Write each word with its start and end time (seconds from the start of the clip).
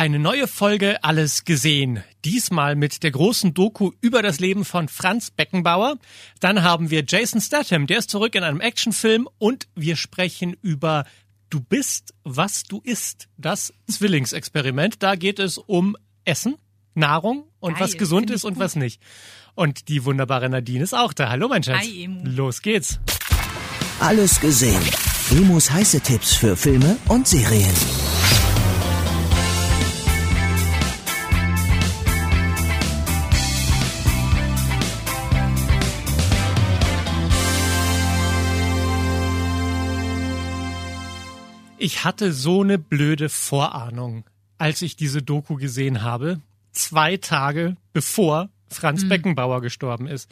Eine 0.00 0.18
neue 0.18 0.48
Folge 0.48 1.04
Alles 1.04 1.44
gesehen. 1.44 2.02
Diesmal 2.24 2.74
mit 2.74 3.02
der 3.02 3.10
großen 3.10 3.52
Doku 3.52 3.90
über 4.00 4.22
das 4.22 4.40
Leben 4.40 4.64
von 4.64 4.88
Franz 4.88 5.30
Beckenbauer. 5.30 5.98
Dann 6.40 6.62
haben 6.62 6.88
wir 6.88 7.04
Jason 7.06 7.38
Statham, 7.38 7.86
der 7.86 7.98
ist 7.98 8.08
zurück 8.08 8.34
in 8.34 8.42
einem 8.42 8.62
Actionfilm 8.62 9.28
und 9.36 9.68
wir 9.74 9.96
sprechen 9.96 10.56
über 10.62 11.04
Du 11.50 11.60
bist, 11.60 12.14
was 12.24 12.62
du 12.62 12.80
isst. 12.82 13.28
Das 13.36 13.74
Zwillingsexperiment. 13.90 15.02
Da 15.02 15.16
geht 15.16 15.38
es 15.38 15.58
um 15.58 15.98
Essen, 16.24 16.54
Nahrung 16.94 17.44
und 17.58 17.74
Geil, 17.74 17.82
was 17.82 17.98
gesund 17.98 18.30
ist 18.30 18.44
und 18.44 18.54
gut. 18.54 18.62
was 18.62 18.76
nicht. 18.76 19.02
Und 19.54 19.88
die 19.88 20.06
wunderbare 20.06 20.48
Nadine 20.48 20.82
ist 20.82 20.94
auch 20.94 21.12
da. 21.12 21.28
Hallo 21.28 21.48
mein 21.48 21.62
Schatz. 21.62 21.84
Hi, 21.84 22.04
Emu. 22.04 22.22
Los 22.24 22.62
geht's. 22.62 22.98
Alles 23.98 24.40
gesehen. 24.40 24.80
Emus 25.30 25.70
heiße 25.70 26.00
Tipps 26.00 26.32
für 26.32 26.56
Filme 26.56 26.96
und 27.08 27.28
Serien. 27.28 28.09
Ich 41.82 42.04
hatte 42.04 42.34
so 42.34 42.60
eine 42.60 42.78
blöde 42.78 43.30
Vorahnung, 43.30 44.24
als 44.58 44.82
ich 44.82 44.96
diese 44.96 45.22
Doku 45.22 45.56
gesehen 45.56 46.02
habe, 46.02 46.38
zwei 46.72 47.16
Tage 47.16 47.74
bevor 47.94 48.50
Franz 48.68 49.04
mhm. 49.04 49.08
Beckenbauer 49.08 49.62
gestorben 49.62 50.06
ist. 50.06 50.30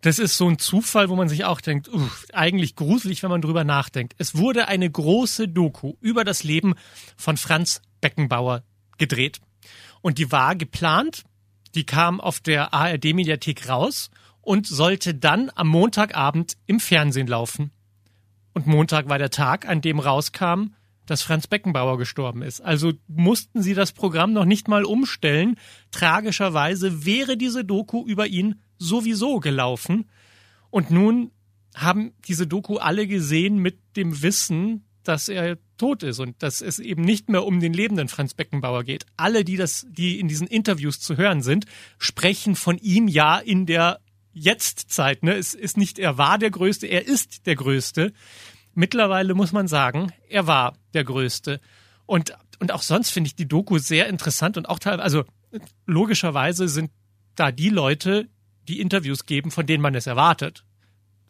Das 0.00 0.18
ist 0.18 0.38
so 0.38 0.48
ein 0.48 0.58
Zufall, 0.58 1.10
wo 1.10 1.14
man 1.14 1.28
sich 1.28 1.44
auch 1.44 1.60
denkt, 1.60 1.88
uff, 1.88 2.24
eigentlich 2.32 2.74
gruselig, 2.74 3.22
wenn 3.22 3.28
man 3.28 3.42
drüber 3.42 3.64
nachdenkt. 3.64 4.14
Es 4.16 4.38
wurde 4.38 4.66
eine 4.68 4.90
große 4.90 5.46
Doku 5.46 5.92
über 6.00 6.24
das 6.24 6.42
Leben 6.42 6.74
von 7.18 7.36
Franz 7.36 7.82
Beckenbauer 8.00 8.62
gedreht. 8.96 9.42
Und 10.00 10.16
die 10.16 10.32
war 10.32 10.56
geplant, 10.56 11.24
die 11.74 11.84
kam 11.84 12.18
auf 12.18 12.40
der 12.40 12.72
ARD-Mediathek 12.72 13.68
raus 13.68 14.10
und 14.40 14.66
sollte 14.66 15.14
dann 15.14 15.50
am 15.54 15.68
Montagabend 15.68 16.56
im 16.64 16.80
Fernsehen 16.80 17.26
laufen. 17.26 17.72
Und 18.54 18.66
Montag 18.66 19.10
war 19.10 19.18
der 19.18 19.30
Tag, 19.30 19.68
an 19.68 19.82
dem 19.82 20.00
rauskam, 20.00 20.72
dass 21.08 21.22
Franz 21.22 21.46
Beckenbauer 21.46 21.96
gestorben 21.96 22.42
ist. 22.42 22.60
Also 22.60 22.92
mussten 23.08 23.62
sie 23.62 23.72
das 23.72 23.92
Programm 23.92 24.34
noch 24.34 24.44
nicht 24.44 24.68
mal 24.68 24.84
umstellen. 24.84 25.56
Tragischerweise 25.90 27.06
wäre 27.06 27.38
diese 27.38 27.64
Doku 27.64 28.04
über 28.04 28.26
ihn 28.26 28.62
sowieso 28.76 29.40
gelaufen. 29.40 30.10
Und 30.70 30.90
nun 30.90 31.30
haben 31.74 32.12
diese 32.26 32.46
Doku 32.46 32.76
alle 32.76 33.06
gesehen 33.06 33.56
mit 33.58 33.78
dem 33.96 34.22
Wissen, 34.22 34.84
dass 35.02 35.30
er 35.30 35.56
tot 35.78 36.02
ist 36.02 36.18
und 36.18 36.42
dass 36.42 36.60
es 36.60 36.78
eben 36.78 37.02
nicht 37.02 37.30
mehr 37.30 37.46
um 37.46 37.60
den 37.60 37.72
lebenden 37.72 38.08
Franz 38.08 38.34
Beckenbauer 38.34 38.84
geht. 38.84 39.06
Alle, 39.16 39.44
die 39.44 39.56
das, 39.56 39.86
die 39.88 40.20
in 40.20 40.28
diesen 40.28 40.46
Interviews 40.46 41.00
zu 41.00 41.16
hören 41.16 41.40
sind, 41.40 41.64
sprechen 41.98 42.54
von 42.54 42.76
ihm 42.76 43.08
ja 43.08 43.38
in 43.38 43.64
der 43.64 44.00
Jetztzeit. 44.34 45.22
Ne? 45.22 45.34
Es 45.34 45.54
ist 45.54 45.78
nicht, 45.78 45.98
er 45.98 46.18
war 46.18 46.36
der 46.36 46.50
Größte, 46.50 46.86
er 46.86 47.06
ist 47.06 47.46
der 47.46 47.56
Größte. 47.56 48.12
Mittlerweile 48.78 49.34
muss 49.34 49.50
man 49.50 49.66
sagen, 49.66 50.12
er 50.28 50.46
war 50.46 50.78
der 50.94 51.02
Größte. 51.02 51.60
Und, 52.06 52.38
und 52.60 52.70
auch 52.70 52.82
sonst 52.82 53.10
finde 53.10 53.26
ich 53.26 53.34
die 53.34 53.48
Doku 53.48 53.78
sehr 53.78 54.06
interessant 54.06 54.56
und 54.56 54.68
auch 54.68 54.78
teilweise, 54.78 55.02
also 55.02 55.24
logischerweise 55.86 56.68
sind 56.68 56.92
da 57.34 57.50
die 57.50 57.70
Leute, 57.70 58.28
die 58.68 58.78
Interviews 58.78 59.26
geben, 59.26 59.50
von 59.50 59.66
denen 59.66 59.82
man 59.82 59.96
es 59.96 60.06
erwartet. 60.06 60.62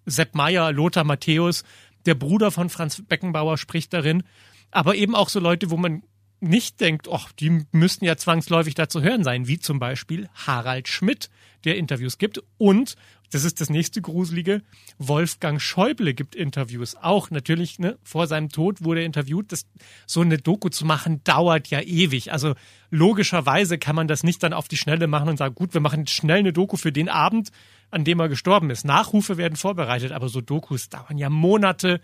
Sepp 0.05 0.35
Meyer, 0.35 0.73
Lothar 0.73 1.05
Matthäus, 1.05 1.65
der 2.05 2.17
Bruder 2.17 2.51
von 2.51 2.69
Franz 2.69 3.01
Beckenbauer 3.01 3.57
spricht 3.57 3.95
darin, 3.95 4.25
aber 4.71 4.97
eben 4.97 5.15
auch 5.15 5.31
so 5.31 5.41
Leute, 5.41 5.71
wo 5.71 5.79
man 5.79 6.03
nicht 6.41 6.81
denkt, 6.81 7.09
ach, 7.11 7.33
die 7.33 7.65
müssten 7.73 8.05
ja 8.05 8.17
zwangsläufig 8.17 8.75
da 8.75 8.89
zu 8.89 9.03
hören 9.03 9.25
sein, 9.25 9.49
wie 9.49 9.59
zum 9.59 9.79
Beispiel 9.79 10.29
Harald 10.35 10.89
Schmidt, 10.89 11.31
der 11.65 11.77
Interviews 11.77 12.19
gibt 12.19 12.41
und 12.57 12.97
das 13.31 13.45
ist 13.45 13.61
das 13.61 13.69
nächste 13.69 14.01
Gruselige. 14.01 14.63
Wolfgang 14.99 15.61
Schäuble 15.61 16.15
gibt 16.15 16.35
Interviews. 16.35 16.97
Auch 16.97 17.31
natürlich, 17.31 17.79
ne, 17.79 17.99
vor 18.03 18.27
seinem 18.27 18.49
Tod 18.49 18.83
wurde 18.83 19.01
er 19.01 19.07
interviewt. 19.07 19.53
Das, 19.53 19.67
so 20.07 20.23
eine 20.23 20.39
Doku 20.39 20.71
zu 20.71 20.87
machen, 20.87 21.23
dauert 21.25 21.69
ja 21.69 21.81
ewig. 21.83 22.33
Also 22.33 22.55
logischerweise 22.91 23.77
kann 23.77 23.97
man 23.97 24.09
das 24.09 24.25
nicht 24.25 24.43
dann 24.43 24.55
auf 24.55 24.67
die 24.67 24.79
Schnelle 24.79 25.09
machen 25.09 25.29
und 25.29 25.37
sagen, 25.37 25.55
gut, 25.55 25.75
wir 25.75 25.83
machen 25.83 26.07
schnell 26.07 26.39
eine 26.39 26.55
Doku 26.55 26.79
für 26.79 26.93
den 26.93 27.11
Abend, 27.11 27.51
an 27.91 28.05
dem 28.05 28.19
er 28.19 28.31
gestorben 28.31 28.71
ist. 28.71 28.87
Nachrufe 28.87 29.37
werden 29.37 29.57
vorbereitet, 29.57 30.13
aber 30.13 30.31
so 30.31 30.41
Dokus 30.41 30.89
dauern 30.89 31.19
ja 31.19 31.29
Monate 31.29 32.01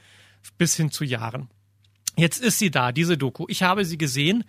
bis 0.58 0.76
hin 0.76 0.90
zu 0.90 1.04
Jahren. 1.04 1.48
Jetzt 2.16 2.42
ist 2.42 2.58
sie 2.58 2.70
da, 2.70 2.92
diese 2.92 3.18
Doku. 3.18 3.46
Ich 3.48 3.62
habe 3.62 3.84
sie 3.84 3.98
gesehen. 3.98 4.44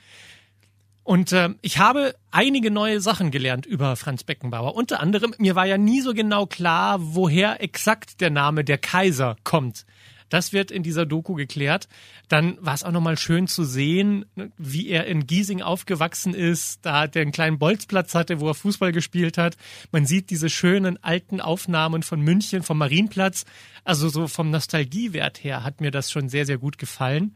Und 1.04 1.32
äh, 1.34 1.50
ich 1.62 1.78
habe 1.78 2.16
einige 2.32 2.72
neue 2.72 3.00
Sachen 3.00 3.30
gelernt 3.30 3.68
über 3.68 3.96
Franz 3.96 4.24
Beckenbauer. 4.24 4.76
Unter 4.76 5.00
anderem, 5.00 5.36
mir 5.38 5.56
war 5.56 5.66
ja 5.68 5.78
nie 5.78 6.02
so 6.02 6.14
genau 6.14 6.48
klar, 6.48 6.98
woher 7.00 7.62
exakt 7.62 8.22
der 8.22 8.32
Name 8.32 8.64
der 8.64 8.80
Kaiser 8.80 9.36
kommt. 9.44 9.86
Das 10.30 10.54
wird 10.54 10.72
in 10.72 10.82
dieser 10.82 11.06
Doku 11.06 11.36
geklärt. 11.36 11.88
Dann 12.28 12.58
war 12.60 12.74
es 12.74 12.84
auch 12.84 12.92
nochmal 12.92 13.18
schön 13.18 13.48
zu 13.48 13.64
sehen, 13.64 14.26
wie 14.58 14.90
er 14.90 15.06
in 15.06 15.28
Giesing 15.28 15.62
aufgewachsen 15.62 16.34
ist, 16.34 16.84
da 16.84 17.06
der 17.06 17.22
einen 17.22 17.32
kleinen 17.32 17.60
Bolzplatz 17.60 18.16
hatte, 18.16 18.40
wo 18.40 18.48
er 18.48 18.56
Fußball 18.56 18.92
gespielt 18.92 19.38
hat. 19.38 19.56
Man 19.92 20.08
sieht 20.08 20.32
diese 20.32 20.50
schönen 20.50 21.02
alten 21.04 21.40
Aufnahmen 21.40 22.02
von 22.02 22.22
München, 22.22 22.64
vom 22.64 22.80
Marienplatz. 22.80 23.46
Also 23.84 24.10
so 24.10 24.28
vom 24.28 24.50
Nostalgiewert 24.50 25.44
her 25.44 25.64
hat 25.64 25.82
mir 25.82 25.92
das 25.92 26.10
schon 26.10 26.30
sehr, 26.30 26.48
sehr 26.48 26.58
gut 26.58 26.80
gefallen. 26.80 27.36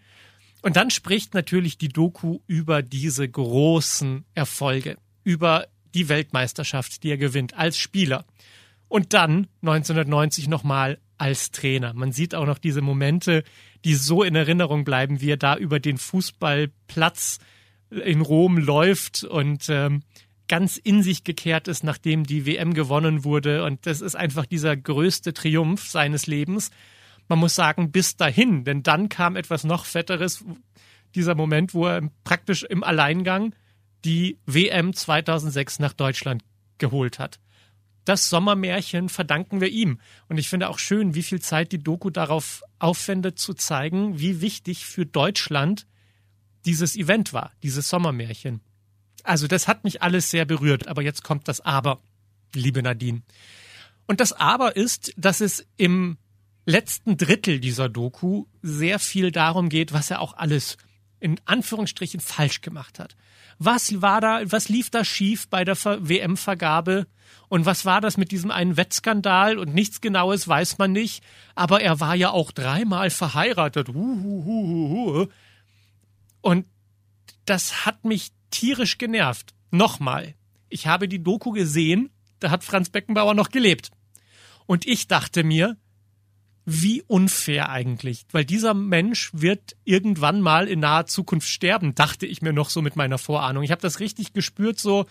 Und 0.61 0.75
dann 0.75 0.89
spricht 0.89 1.33
natürlich 1.33 1.77
die 1.77 1.89
Doku 1.89 2.39
über 2.47 2.81
diese 2.81 3.27
großen 3.27 4.25
Erfolge, 4.33 4.97
über 5.23 5.67
die 5.93 6.09
Weltmeisterschaft, 6.09 7.03
die 7.03 7.11
er 7.11 7.17
gewinnt 7.17 7.53
als 7.53 7.77
Spieler. 7.77 8.25
Und 8.87 9.13
dann 9.13 9.47
1990 9.61 10.47
nochmal 10.47 10.99
als 11.17 11.51
Trainer. 11.51 11.93
Man 11.93 12.11
sieht 12.11 12.33
auch 12.33 12.45
noch 12.45 12.57
diese 12.57 12.81
Momente, 12.81 13.43
die 13.85 13.93
so 13.93 14.23
in 14.23 14.35
Erinnerung 14.35 14.83
bleiben, 14.83 15.21
wie 15.21 15.31
er 15.31 15.37
da 15.37 15.55
über 15.55 15.79
den 15.79 15.97
Fußballplatz 15.97 17.39
in 17.89 18.21
Rom 18.21 18.57
läuft 18.57 19.23
und 19.23 19.67
ähm, 19.69 20.03
ganz 20.47 20.77
in 20.77 21.03
sich 21.03 21.23
gekehrt 21.23 21.67
ist, 21.67 21.83
nachdem 21.83 22.25
die 22.25 22.45
WM 22.45 22.73
gewonnen 22.73 23.23
wurde. 23.23 23.63
Und 23.63 23.85
das 23.85 24.01
ist 24.01 24.15
einfach 24.15 24.45
dieser 24.45 24.75
größte 24.75 25.33
Triumph 25.33 25.87
seines 25.87 26.27
Lebens 26.27 26.71
man 27.29 27.39
muss 27.39 27.55
sagen, 27.55 27.91
bis 27.91 28.17
dahin, 28.17 28.65
denn 28.65 28.83
dann 28.83 29.07
kam 29.07 29.35
etwas 29.35 29.63
noch 29.63 29.85
Fetteres, 29.85 30.43
dieser 31.15 31.35
Moment, 31.35 31.73
wo 31.73 31.87
er 31.87 32.09
praktisch 32.23 32.63
im 32.63 32.83
Alleingang 32.83 33.55
die 34.03 34.39
WM 34.45 34.93
2006 34.93 35.79
nach 35.79 35.93
Deutschland 35.93 36.43
geholt 36.77 37.19
hat. 37.19 37.39
Das 38.05 38.29
Sommermärchen 38.29 39.09
verdanken 39.09 39.61
wir 39.61 39.69
ihm. 39.69 39.99
Und 40.27 40.37
ich 40.37 40.49
finde 40.49 40.69
auch 40.69 40.79
schön, 40.79 41.13
wie 41.15 41.23
viel 41.23 41.41
Zeit 41.41 41.71
die 41.71 41.83
Doku 41.83 42.09
darauf 42.09 42.63
aufwendet, 42.79 43.37
zu 43.37 43.53
zeigen, 43.53 44.19
wie 44.19 44.41
wichtig 44.41 44.85
für 44.85 45.05
Deutschland 45.05 45.85
dieses 46.65 46.95
Event 46.95 47.33
war, 47.33 47.51
dieses 47.61 47.89
Sommermärchen. 47.89 48.61
Also 49.23 49.47
das 49.47 49.67
hat 49.67 49.83
mich 49.83 50.01
alles 50.01 50.31
sehr 50.31 50.45
berührt. 50.45 50.87
Aber 50.87 51.01
jetzt 51.03 51.23
kommt 51.23 51.47
das 51.47 51.61
Aber, 51.61 52.01
liebe 52.55 52.81
Nadine. 52.81 53.21
Und 54.07 54.21
das 54.21 54.33
Aber 54.33 54.75
ist, 54.75 55.13
dass 55.17 55.41
es 55.41 55.67
im 55.77 56.17
letzten 56.69 57.17
Drittel 57.17 57.59
dieser 57.59 57.89
Doku 57.89 58.45
sehr 58.61 58.99
viel 58.99 59.31
darum 59.31 59.69
geht, 59.69 59.91
was 59.91 60.11
er 60.11 60.21
auch 60.21 60.37
alles 60.37 60.77
in 61.19 61.39
Anführungsstrichen 61.45 62.19
falsch 62.19 62.61
gemacht 62.61 62.99
hat. 62.99 63.15
Was 63.57 64.01
war 64.01 64.21
da, 64.21 64.41
was 64.45 64.69
lief 64.69 64.89
da 64.89 65.03
schief 65.03 65.49
bei 65.49 65.65
der 65.65 65.75
WM-Vergabe? 65.75 67.07
Und 67.49 67.65
was 67.65 67.83
war 67.83 67.99
das 67.99 68.15
mit 68.15 68.31
diesem 68.31 68.51
einen 68.51 68.77
Wettskandal? 68.77 69.57
Und 69.57 69.73
nichts 69.73 69.99
Genaues 69.99 70.47
weiß 70.47 70.77
man 70.77 70.93
nicht. 70.93 71.23
Aber 71.55 71.81
er 71.81 71.99
war 71.99 72.15
ja 72.15 72.29
auch 72.29 72.51
dreimal 72.51 73.09
verheiratet. 73.09 73.89
Uhuhuhu. 73.89 75.27
Und 76.41 76.67
das 77.45 77.85
hat 77.85 78.05
mich 78.05 78.31
tierisch 78.51 78.97
genervt. 78.97 79.53
Nochmal. 79.71 80.35
Ich 80.69 80.87
habe 80.87 81.09
die 81.09 81.21
Doku 81.21 81.51
gesehen, 81.51 82.11
da 82.39 82.51
hat 82.51 82.63
Franz 82.63 82.89
Beckenbauer 82.89 83.33
noch 83.33 83.49
gelebt. 83.49 83.91
Und 84.67 84.87
ich 84.87 85.07
dachte 85.07 85.43
mir, 85.43 85.75
wie 86.65 87.01
unfair 87.03 87.69
eigentlich, 87.69 88.25
weil 88.31 88.45
dieser 88.45 88.73
Mensch 88.73 89.31
wird 89.33 89.75
irgendwann 89.85 90.41
mal 90.41 90.67
in 90.67 90.79
naher 90.79 91.07
Zukunft 91.07 91.47
sterben, 91.47 91.95
dachte 91.95 92.25
ich 92.25 92.41
mir 92.41 92.53
noch 92.53 92.69
so 92.69 92.81
mit 92.81 92.95
meiner 92.95 93.17
Vorahnung. 93.17 93.63
Ich 93.63 93.71
habe 93.71 93.81
das 93.81 93.99
richtig 93.99 94.33
gespürt, 94.33 94.79
so 94.79 95.05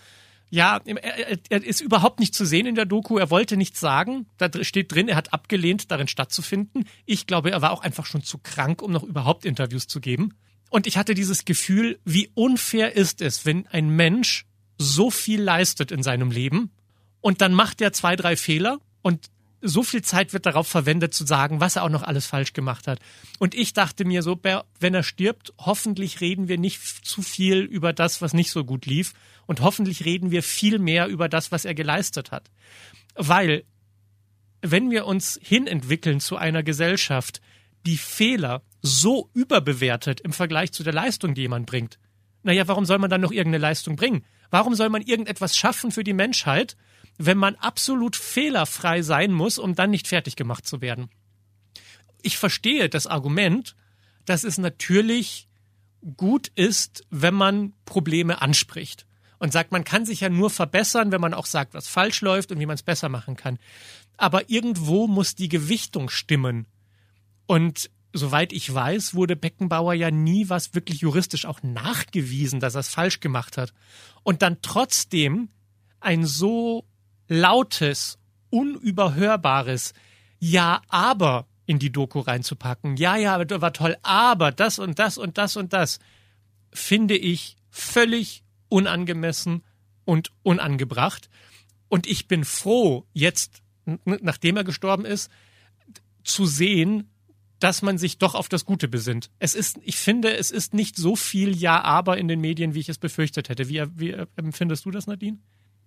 ja, 0.51 0.79
er, 0.85 1.37
er, 1.49 1.63
ist 1.63 1.79
überhaupt 1.79 2.19
nicht 2.19 2.33
zu 2.33 2.43
sehen 2.43 2.65
in 2.65 2.73
der 2.73 2.85
Doku. 2.85 3.17
Er 3.17 3.29
wollte 3.29 3.55
nichts 3.55 3.79
sagen. 3.79 4.25
Da 4.37 4.49
steht 4.63 4.91
drin, 4.91 5.07
er 5.07 5.15
hat 5.15 5.31
abgelehnt, 5.31 5.91
darin 5.91 6.07
stattzufinden. 6.07 6.85
Ich 7.05 7.27
glaube, 7.27 7.51
er 7.51 7.61
war 7.61 7.71
auch 7.71 7.81
einfach 7.81 8.07
schon 8.07 8.23
zu 8.23 8.39
krank, 8.39 8.81
um 8.81 8.91
noch 8.91 9.03
überhaupt 9.03 9.45
Interviews 9.45 9.85
zu 9.85 10.01
geben. 10.01 10.33
Und 10.71 10.87
ich 10.87 10.97
hatte 10.97 11.13
dieses 11.13 11.45
Gefühl, 11.45 11.99
wie 12.03 12.31
unfair 12.33 12.95
ist 12.95 13.21
es, 13.21 13.45
wenn 13.45 13.67
ein 13.67 13.89
Mensch 13.89 14.45
so 14.77 15.11
viel 15.11 15.41
leistet 15.41 15.91
in 15.91 16.03
seinem 16.03 16.31
Leben 16.31 16.71
und 17.21 17.41
dann 17.41 17.53
macht 17.53 17.81
er 17.81 17.91
zwei, 17.93 18.15
drei 18.15 18.35
Fehler 18.35 18.79
und 19.01 19.29
so 19.61 19.83
viel 19.83 20.01
Zeit 20.01 20.33
wird 20.33 20.45
darauf 20.45 20.67
verwendet 20.67 21.13
zu 21.13 21.25
sagen, 21.25 21.59
was 21.59 21.75
er 21.75 21.83
auch 21.83 21.89
noch 21.89 22.03
alles 22.03 22.25
falsch 22.25 22.53
gemacht 22.53 22.87
hat. 22.87 22.99
Und 23.39 23.53
ich 23.53 23.73
dachte 23.73 24.05
mir 24.05 24.23
so, 24.23 24.39
wenn 24.79 24.93
er 24.93 25.03
stirbt, 25.03 25.53
hoffentlich 25.59 26.21
reden 26.21 26.47
wir 26.47 26.57
nicht 26.57 26.81
zu 26.81 27.21
viel 27.21 27.59
über 27.59 27.93
das, 27.93 28.21
was 28.21 28.33
nicht 28.33 28.51
so 28.51 28.63
gut 28.63 28.85
lief. 28.85 29.13
Und 29.45 29.61
hoffentlich 29.61 30.05
reden 30.05 30.31
wir 30.31 30.43
viel 30.43 30.79
mehr 30.79 31.07
über 31.07 31.27
das, 31.27 31.51
was 31.51 31.65
er 31.65 31.73
geleistet 31.73 32.31
hat. 32.31 32.49
Weil, 33.15 33.63
wenn 34.61 34.91
wir 34.91 35.05
uns 35.05 35.39
hinentwickeln 35.41 36.19
zu 36.19 36.37
einer 36.37 36.63
Gesellschaft, 36.63 37.41
die 37.85 37.97
Fehler 37.97 38.61
so 38.81 39.29
überbewertet 39.33 40.21
im 40.21 40.33
Vergleich 40.33 40.71
zu 40.71 40.83
der 40.83 40.93
Leistung, 40.93 41.33
die 41.33 41.41
jemand 41.41 41.65
bringt, 41.65 41.97
naja, 42.43 42.67
warum 42.67 42.85
soll 42.85 42.99
man 42.99 43.09
dann 43.09 43.21
noch 43.21 43.31
irgendeine 43.31 43.61
Leistung 43.61 43.95
bringen? 43.95 44.23
Warum 44.49 44.73
soll 44.75 44.89
man 44.89 45.01
irgendetwas 45.01 45.57
schaffen 45.57 45.91
für 45.91 46.03
die 46.03 46.13
Menschheit, 46.13 46.77
wenn 47.19 47.37
man 47.37 47.55
absolut 47.55 48.15
fehlerfrei 48.15 49.01
sein 49.01 49.33
muss, 49.33 49.59
um 49.59 49.75
dann 49.75 49.91
nicht 49.91 50.07
fertig 50.07 50.37
gemacht 50.37 50.65
zu 50.65 50.81
werden. 50.81 51.09
Ich 52.21 52.37
verstehe 52.37 52.89
das 52.89 53.07
Argument, 53.07 53.75
dass 54.25 54.45
es 54.45 54.57
natürlich 54.57 55.49
gut 56.15 56.47
ist, 56.55 57.05
wenn 57.09 57.33
man 57.33 57.73
Probleme 57.83 58.41
anspricht 58.41 59.05
und 59.37 59.51
sagt, 59.51 59.73
man 59.73 59.83
kann 59.83 60.05
sich 60.05 60.21
ja 60.21 60.29
nur 60.29 60.49
verbessern, 60.49 61.11
wenn 61.11 61.19
man 61.19 61.33
auch 61.33 61.45
sagt, 61.45 61.73
was 61.73 61.89
falsch 61.89 62.21
läuft 62.21 62.53
und 62.53 62.59
wie 62.59 62.65
man 62.65 62.75
es 62.75 62.83
besser 62.83 63.09
machen 63.09 63.35
kann. 63.35 63.59
Aber 64.15 64.49
irgendwo 64.49 65.07
muss 65.07 65.35
die 65.35 65.49
Gewichtung 65.49 66.09
stimmen. 66.09 66.67
Und 67.47 67.89
soweit 68.13 68.53
ich 68.53 68.73
weiß, 68.73 69.13
wurde 69.13 69.35
Beckenbauer 69.35 69.93
ja 69.93 70.09
nie 70.09 70.47
was 70.47 70.73
wirklich 70.73 71.01
juristisch 71.01 71.45
auch 71.45 71.63
nachgewiesen, 71.63 72.61
dass 72.61 72.75
er 72.75 72.81
es 72.81 72.89
falsch 72.89 73.19
gemacht 73.19 73.57
hat. 73.57 73.73
Und 74.23 74.41
dann 74.41 74.61
trotzdem 74.61 75.49
ein 75.99 76.25
so 76.25 76.85
lautes, 77.29 78.17
unüberhörbares 78.49 79.93
Ja, 80.39 80.81
aber 80.89 81.47
in 81.65 81.79
die 81.79 81.91
Doku 81.91 82.19
reinzupacken. 82.19 82.97
Ja, 82.97 83.15
ja, 83.15 83.39
war 83.61 83.73
toll, 83.73 83.95
aber 84.01 84.51
das 84.51 84.79
und 84.79 84.99
das 84.99 85.17
und 85.17 85.37
das 85.37 85.55
und 85.55 85.71
das 85.71 85.99
finde 86.73 87.15
ich 87.15 87.57
völlig 87.69 88.43
unangemessen 88.69 89.63
und 90.03 90.31
unangebracht. 90.41 91.29
Und 91.87 92.07
ich 92.07 92.27
bin 92.27 92.43
froh, 92.43 93.05
jetzt, 93.13 93.61
nachdem 94.05 94.57
er 94.57 94.63
gestorben 94.63 95.05
ist, 95.05 95.29
zu 96.23 96.45
sehen, 96.45 97.11
dass 97.59 97.81
man 97.81 97.97
sich 97.97 98.17
doch 98.17 98.35
auf 98.35 98.49
das 98.49 98.65
Gute 98.65 98.87
besinnt. 98.87 99.29
Es 99.37 99.53
ist, 99.53 99.79
ich 99.83 99.97
finde, 99.97 100.35
es 100.37 100.49
ist 100.49 100.73
nicht 100.73 100.95
so 100.95 101.15
viel 101.15 101.55
Ja, 101.55 101.81
aber 101.81 102.17
in 102.17 102.27
den 102.27 102.39
Medien, 102.39 102.73
wie 102.73 102.79
ich 102.79 102.89
es 102.89 102.97
befürchtet 102.97 103.49
hätte. 103.49 103.69
Wie, 103.69 103.83
wie 103.95 104.11
empfindest 104.37 104.85
du 104.85 104.91
das, 104.91 105.07
Nadine? 105.07 105.39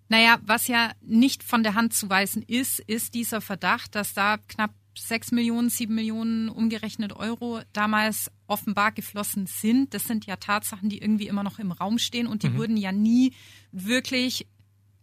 Naja, 0.09 0.39
was 0.45 0.69
ja 0.69 0.93
nicht 1.01 1.43
von 1.43 1.63
der 1.63 1.75
Hand 1.75 1.95
zu 1.95 2.11
weisen 2.11 2.43
ist, 2.43 2.81
ist 2.81 3.15
dieser 3.15 3.41
Verdacht, 3.41 3.95
dass 3.95 4.15
da 4.15 4.37
knapp 4.49 4.75
sechs 4.99 5.33
Millionen, 5.33 5.71
sieben 5.71 5.95
Millionen 5.95 6.49
umgerechnet 6.49 7.15
Euro 7.15 7.61
damals 7.73 8.31
offenbar 8.47 8.93
geflossen 8.93 9.47
sind. 9.47 9.95
Das 9.95 10.05
sind 10.05 10.27
ja 10.27 10.37
Tatsachen, 10.37 10.89
die 10.89 10.99
irgendwie 10.99 11.29
immer 11.29 11.43
noch 11.43 11.59
im 11.59 11.73
Raum 11.73 11.99
stehen 11.99 12.27
und 12.27 12.43
die 12.43 12.51
mhm. 12.51 12.59
wurden 12.59 12.77
ja 12.77 12.93
nie 12.93 13.33
wirklich 13.71 14.47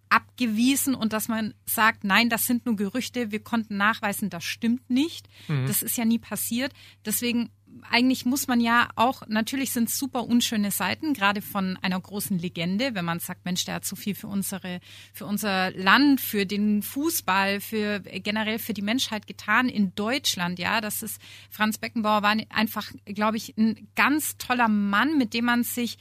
abgewiesen 0.10 0.96
und 0.96 1.13
dass 1.13 1.28
man 1.28 1.54
sagt, 1.66 2.04
nein, 2.04 2.30
das 2.30 2.48
sind 2.48 2.66
nur 2.66 2.75
Gerüchte, 2.75 3.31
wir 3.31 3.44
konnten 3.44 3.78
nachweisen, 3.78 4.30
das 4.30 4.44
stimmt 4.44 4.90
nicht. 4.90 5.28
Mhm. 5.48 5.68
Das 5.68 5.81
ist 5.81 5.98
ja 5.98 6.06
nie 6.06 6.18
passiert. 6.18 6.74
Deswegen 7.06 7.52
eigentlich 7.90 8.26
muss 8.26 8.48
man 8.48 8.60
ja 8.60 8.90
auch, 8.96 9.24
natürlich 9.28 9.72
sind 9.72 9.90
es 9.90 9.98
super 9.98 10.26
unschöne 10.26 10.72
Seiten, 10.72 11.14
gerade 11.14 11.42
von 11.42 11.78
einer 11.81 12.00
großen 12.00 12.38
Legende, 12.38 12.96
wenn 12.96 13.06
man 13.06 13.20
sagt, 13.20 13.46
Mensch, 13.46 13.66
der 13.66 13.76
hat 13.76 13.86
so 13.86 13.96
viel 13.96 14.16
für 14.16 14.28
unsere, 14.28 14.80
für 15.14 15.26
unser 15.26 15.72
Land, 15.72 16.22
für 16.22 16.46
den 16.46 16.81
Fußball, 16.81 17.62
für 17.62 18.00
generell 18.00 18.60
für 18.60 18.74
die 18.74 18.81
Menschheit 18.81 19.28
getan 19.28 19.70
in 19.70 19.94
Deutschland. 19.96 20.60
Ja, 20.60 20.81
das 20.81 21.04
ist 21.04 21.22
Franz 21.50 21.78
Beckenbauer 21.78 22.22
war 22.22 22.36
einfach, 22.50 22.92
glaube 23.06 23.38
ich, 23.38 23.58
ein 23.58 23.88
ganz 23.96 24.38
toller 24.38 24.68
Mann, 24.68 25.18
mit 25.18 25.34
dem 25.34 25.46
man 25.46 25.64
sich 25.64 25.98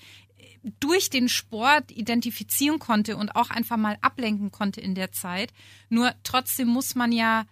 durch 0.80 1.10
den 1.10 1.28
Sport 1.28 1.90
identifizieren 1.90 2.78
konnte 2.78 3.16
und 3.16 3.36
auch 3.36 3.50
einfach 3.50 3.76
mal 3.76 3.96
ablenken 4.00 4.50
konnte 4.50 4.80
in 4.80 4.94
der 4.94 5.12
Zeit. 5.12 5.52
Nur 5.88 6.14
trotzdem 6.24 6.68
muss 6.68 6.94
man 6.94 7.12
ja 7.12 7.44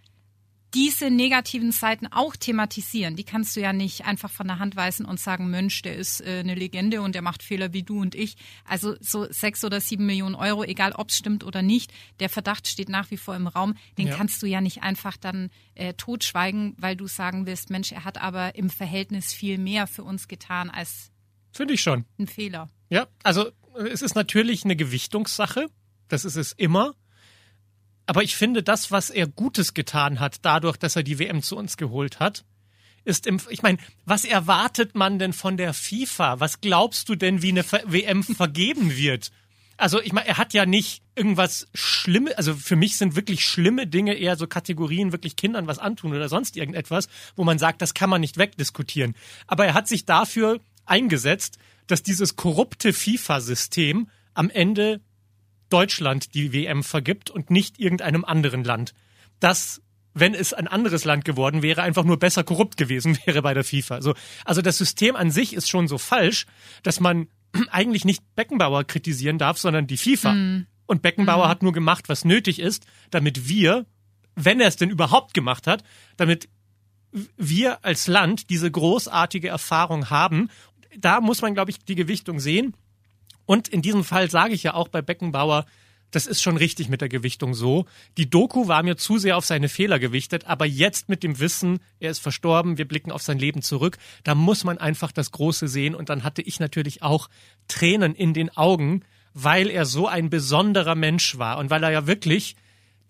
diese 0.77 1.11
negativen 1.11 1.73
Seiten 1.73 2.07
auch 2.07 2.37
thematisieren. 2.37 3.17
Die 3.17 3.25
kannst 3.25 3.57
du 3.57 3.61
ja 3.61 3.73
nicht 3.73 4.05
einfach 4.05 4.31
von 4.31 4.47
der 4.47 4.59
Hand 4.59 4.77
weisen 4.77 5.07
und 5.07 5.19
sagen, 5.19 5.49
Mensch, 5.49 5.81
der 5.81 5.97
ist 5.97 6.21
äh, 6.21 6.41
eine 6.41 6.55
Legende 6.55 7.01
und 7.01 7.15
der 7.15 7.23
macht 7.23 7.43
Fehler 7.43 7.73
wie 7.73 7.83
du 7.83 7.99
und 7.99 8.15
ich. 8.15 8.37
Also 8.67 8.95
so 9.01 9.27
sechs 9.31 9.65
oder 9.65 9.81
sieben 9.81 10.05
Millionen 10.05 10.35
Euro, 10.35 10.65
egal 10.65 10.93
ob 10.93 11.09
es 11.09 11.17
stimmt 11.17 11.45
oder 11.45 11.63
nicht, 11.63 11.95
der 12.21 12.29
Verdacht 12.29 12.69
steht 12.69 12.91
nach 12.91 13.11
wie 13.11 13.17
vor 13.17 13.35
im 13.35 13.47
Raum. 13.47 13.75
Den 13.97 14.09
ja. 14.09 14.17
kannst 14.17 14.43
du 14.43 14.47
ja 14.47 14.61
nicht 14.61 14.83
einfach 14.83 15.17
dann 15.17 15.49
äh, 15.77 15.95
totschweigen, 15.95 16.75
weil 16.77 16.95
du 16.95 17.07
sagen 17.07 17.47
willst, 17.47 17.71
Mensch, 17.71 17.93
er 17.93 18.05
hat 18.05 18.21
aber 18.21 18.55
im 18.55 18.69
Verhältnis 18.69 19.33
viel 19.33 19.57
mehr 19.57 19.87
für 19.87 20.05
uns 20.05 20.29
getan 20.29 20.69
als 20.69 21.11
Finde 21.53 21.73
ich 21.73 21.81
schon. 21.81 22.05
Ein 22.19 22.27
Fehler. 22.27 22.69
Ja, 22.91 23.07
also 23.23 23.51
es 23.91 24.03
ist 24.03 24.15
natürlich 24.15 24.67
eine 24.67 24.77
Gewichtungssache. 24.77 25.69
Das 26.09 26.27
ist 26.27 26.37
es 26.37 26.53
immer. 26.53 26.93
Aber 28.07 28.23
ich 28.23 28.37
finde, 28.37 28.63
das, 28.63 28.91
was 28.93 29.11
er 29.11 29.27
Gutes 29.27 29.75
getan 29.75 30.21
hat, 30.21 30.39
dadurch, 30.43 30.77
dass 30.77 30.97
er 30.97 31.03
die 31.03 31.19
WM 31.19 31.43
zu 31.43 31.57
uns 31.57 31.77
geholt 31.77 32.21
hat, 32.21 32.45
ist 33.05 33.27
im, 33.27 33.41
ich 33.51 33.63
meine, 33.63 33.79
was 34.05 34.25
erwartet 34.25 34.95
man 34.95 35.19
denn 35.19 35.33
von 35.33 35.57
der 35.57 35.75
FIFA? 35.75 36.41
Was 36.41 36.61
glaubst 36.61 37.09
du 37.09 37.15
denn, 37.15 37.43
wie 37.43 37.51
eine 37.51 37.65
WM 37.65 38.23
vergeben 38.23 38.97
wird? 38.97 39.31
Also, 39.77 40.01
ich 40.01 40.13
meine, 40.13 40.27
er 40.27 40.39
hat 40.39 40.55
ja 40.55 40.65
nicht 40.65 41.03
irgendwas 41.15 41.69
Schlimmes, 41.75 42.35
also 42.35 42.55
für 42.55 42.77
mich 42.77 42.97
sind 42.97 43.15
wirklich 43.15 43.45
schlimme 43.45 43.87
Dinge 43.87 44.15
eher 44.15 44.37
so 44.37 44.47
Kategorien, 44.47 45.13
wirklich 45.13 45.37
Kindern 45.37 45.67
was 45.67 45.79
antun 45.79 46.15
oder 46.15 46.29
sonst 46.29 46.57
irgendetwas, 46.57 47.09
wo 47.37 47.45
man 47.45 47.59
sagt, 47.59 47.83
das 47.83 47.93
kann 47.93 48.09
man 48.09 48.21
nicht 48.21 48.39
wegdiskutieren. 48.39 49.15
Aber 49.47 49.67
er 49.67 49.75
hat 49.75 49.87
sich 49.87 50.07
dafür 50.07 50.61
eingesetzt, 50.87 51.59
dass 51.87 52.03
dieses 52.03 52.37
korrupte 52.37 52.93
FIFA-System 52.93 54.09
am 54.35 54.51
Ende 54.51 55.01
Deutschland 55.69 56.35
die 56.35 56.53
WM 56.53 56.83
vergibt 56.83 57.31
und 57.31 57.51
nicht 57.51 57.79
irgendeinem 57.79 58.25
anderen 58.25 58.65
Land. 58.65 58.95
Das 59.41 59.83
wenn 60.19 60.35
es 60.35 60.55
ein 60.55 60.67
anderes 60.67 61.05
Land 61.05 61.27
geworden 61.27 61.61
wäre, 61.61 61.83
einfach 61.83 62.05
nur 62.05 62.19
besser 62.19 62.43
korrupt 62.43 62.79
gewesen 62.79 63.19
wäre 63.27 63.43
bei 63.43 63.53
der 63.53 63.65
FIFA. 63.65 63.97
Also, 63.97 64.15
also 64.47 64.63
das 64.63 64.79
System 64.79 65.15
an 65.15 65.31
sich 65.31 65.53
ist 65.53 65.69
schon 65.69 65.89
so 65.89 65.99
falsch, 65.99 66.47
dass 66.83 67.01
man 67.01 67.29
eigentlich 67.71 68.05
nicht 68.07 68.23
Beckenbauer 68.35 68.85
kritisieren 68.85 69.39
darf, 69.39 69.59
sondern 69.59 69.87
die 69.87 69.99
FIFA. 69.99 70.33
Mm. 70.33 70.67
Und 70.87 71.03
Beckenbauer 71.03 71.47
mm. 71.47 71.51
hat 71.51 71.63
nur 71.63 71.73
gemacht, 71.73 72.09
was 72.09 72.25
nötig 72.25 72.61
ist, 72.61 72.87
damit 73.11 73.47
wir, 73.49 73.85
wenn 74.35 74.59
er 74.59 74.69
es 74.69 74.77
denn 74.77 74.89
überhaupt 74.89 75.35
gemacht 75.35 75.67
hat, 75.67 75.85
damit 76.17 76.49
wir 77.37 77.85
als 77.85 78.07
Land 78.07 78.49
diese 78.49 78.71
großartige 78.71 79.49
Erfahrung 79.49 80.09
haben. 80.09 80.49
Da 80.97 81.21
muss 81.21 81.43
man, 81.43 81.53
glaube 81.53 81.71
ich, 81.71 81.85
die 81.85 81.95
Gewichtung 81.95 82.41
sehen. 82.41 82.75
Und 83.47 83.69
in 83.69 83.83
diesem 83.83 84.05
Fall 84.05 84.31
sage 84.31 84.55
ich 84.55 84.63
ja 84.63 84.75
auch 84.75 84.89
bei 84.89 85.03
Beckenbauer, 85.03 85.65
das 86.11 86.27
ist 86.27 86.43
schon 86.43 86.57
richtig 86.57 86.89
mit 86.89 87.01
der 87.01 87.09
Gewichtung 87.09 87.55
so. 87.55 87.87
Die 88.17 88.31
Doku 88.31 88.69
war 88.69 88.83
mir 88.83 88.97
zu 88.97 89.19
sehr 89.19 89.37
auf 89.37 89.45
seine 89.45 89.69
Fehler 89.69 89.99
gewichtet, 89.99 90.47
aber 90.47 90.67
jetzt 90.67 91.09
mit 91.09 91.23
dem 91.23 91.39
Wissen, 91.41 91.81
er 91.99 92.11
ist 92.11 92.21
verstorben, 92.21 92.79
wir 92.79 92.87
blicken 92.87 93.11
auf 93.11 93.23
sein 93.23 93.39
Leben 93.39 93.63
zurück, 93.63 93.99
da 94.25 94.35
muss 94.35 94.65
man 94.65 94.79
einfach 94.79 95.13
das 95.13 95.31
Große 95.33 95.69
sehen 95.69 95.95
und 95.95 96.09
dann 96.09 96.23
hatte 96.23 96.43
ich 96.43 96.61
natürlich 96.61 97.03
auch 97.03 97.29
Tränen 97.69 98.15
in 98.15 98.35
den 98.35 98.57
Augen, 98.57 99.03
weil 99.35 99.69
er 99.69 99.85
so 99.85 100.07
ein 100.07 100.31
besonderer 100.31 100.95
Mensch 100.95 101.39
war 101.39 101.59
und 101.59 101.71
weil 101.71 101.83
er 101.83 101.91
ja 101.91 102.07
wirklich 102.07 102.57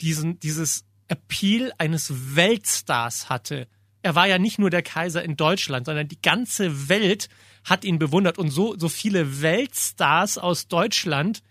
diesen, 0.01 0.41
dieses 0.41 0.85
Appeal 1.09 1.73
eines 1.79 2.35
Weltstars 2.35 3.29
hatte. 3.29 3.69
Er 4.07 4.15
war 4.15 4.29
ja 4.29 4.39
nicht 4.39 4.61
nur 4.61 4.71
der 4.71 4.83
Kaiser 4.83 5.25
in 5.25 5.37
Deutschland, 5.37 5.87
sondern 5.87 6.07
die 6.07 6.23
ganze 6.23 6.89
Welt 6.89 7.29
hat 7.65 7.85
ihn 7.85 7.99
bewundert 7.99 8.39
und 8.39 8.51
so, 8.51 8.79
so 8.79 8.89
viele 8.89 9.43
Weltstars 9.43 10.39
aus 10.39 10.69
Deutschland. 10.69 11.43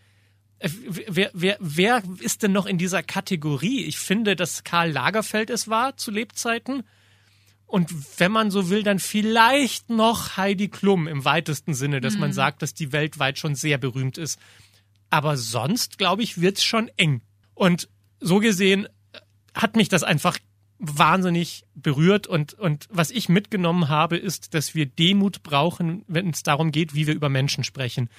Äh, 0.60 0.70
wer, 0.88 1.32
wer, 1.34 1.58
wer 1.60 2.02
ist 2.22 2.44
denn 2.44 2.54
noch 2.54 2.66
in 2.66 2.78
dieser 2.78 3.04
Kategorie? 3.04 3.84
Ich 3.84 4.00
finde, 4.00 4.38
dass 4.38 4.64
Karl 4.64 4.90
Lagerfeld 4.90 5.50
es 5.50 5.68
war 5.68 5.98
zu 5.98 6.12
Lebzeiten. 6.12 6.84
Und 7.66 7.92
wenn 8.22 8.32
man 8.32 8.52
so 8.52 8.70
will, 8.70 8.84
dann 8.84 9.00
vielleicht 9.00 9.90
noch 9.90 10.38
Heidi 10.38 10.70
Klum 10.70 11.10
im 11.10 11.26
weitesten 11.26 11.74
Sinne, 11.74 12.00
dass 12.00 12.14
mhm. 12.14 12.22
man 12.22 12.32
sagt, 12.32 12.62
dass 12.62 12.74
die 12.74 12.94
weltweit 12.94 13.38
schon 13.38 13.56
sehr 13.56 13.78
berühmt 13.78 14.18
ist. 14.18 14.40
Aber 15.10 15.36
sonst, 15.36 15.98
glaube 15.98 16.24
ich, 16.24 16.40
wird's 16.40 16.64
schon 16.64 16.90
eng. 16.96 17.22
Und 17.54 17.90
so 18.22 18.40
gesehen 18.40 18.86
äh, 18.86 19.20
hat 19.54 19.76
mich 19.76 19.90
das 19.90 20.04
einfach 20.04 20.38
wahnsinnig 20.80 21.66
berührt 21.74 22.28
und, 22.28 22.54
und 22.54 22.88
was 22.90 23.12
ich 23.12 23.30
mitgenommen 23.30 23.88
habe, 23.88 24.18
ist, 24.18 24.54
dass 24.54 24.76
wir 24.76 24.86
Demut 24.86 25.42
brauchen, 25.42 26.04
wenn 26.08 26.30
es 26.30 26.44
darum 26.44 26.72
geht, 26.72 26.94
wie 26.94 27.08
wir 27.08 27.14
über 27.14 27.30
Menschen 27.30 27.64
sprechen. 27.64 28.10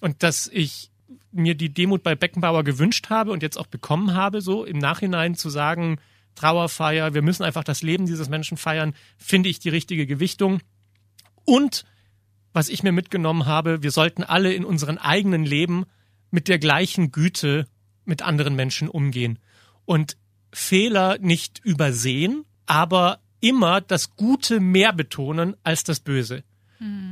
Und 0.00 0.22
dass 0.22 0.46
ich 0.46 0.90
mir 1.30 1.54
die 1.54 1.72
Demut 1.72 2.02
bei 2.02 2.14
Beckenbauer 2.14 2.64
gewünscht 2.64 3.10
habe 3.10 3.32
und 3.32 3.42
jetzt 3.42 3.58
auch 3.58 3.66
bekommen 3.66 4.14
habe, 4.14 4.40
so 4.40 4.64
im 4.64 4.78
Nachhinein 4.78 5.34
zu 5.34 5.50
sagen, 5.50 5.98
Trauerfeier, 6.34 7.14
wir 7.14 7.22
müssen 7.22 7.44
einfach 7.44 7.64
das 7.64 7.82
Leben 7.82 8.06
dieses 8.06 8.28
Menschen 8.28 8.56
feiern, 8.56 8.94
finde 9.18 9.48
ich 9.48 9.58
die 9.58 9.68
richtige 9.68 10.06
Gewichtung. 10.06 10.60
Und 11.44 11.84
was 12.52 12.68
ich 12.68 12.82
mir 12.82 12.92
mitgenommen 12.92 13.46
habe, 13.46 13.82
wir 13.82 13.90
sollten 13.90 14.24
alle 14.24 14.52
in 14.52 14.64
unserem 14.64 14.98
eigenen 14.98 15.44
Leben 15.44 15.84
mit 16.30 16.48
der 16.48 16.58
gleichen 16.58 17.12
Güte 17.12 17.66
mit 18.04 18.22
anderen 18.22 18.56
Menschen 18.56 18.88
umgehen. 18.88 19.38
Und 19.84 20.16
Fehler 20.58 21.18
nicht 21.20 21.60
übersehen, 21.64 22.46
aber 22.64 23.20
immer 23.40 23.82
das 23.82 24.16
Gute 24.16 24.58
mehr 24.58 24.94
betonen 24.94 25.54
als 25.62 25.84
das 25.84 26.00
Böse. 26.00 26.44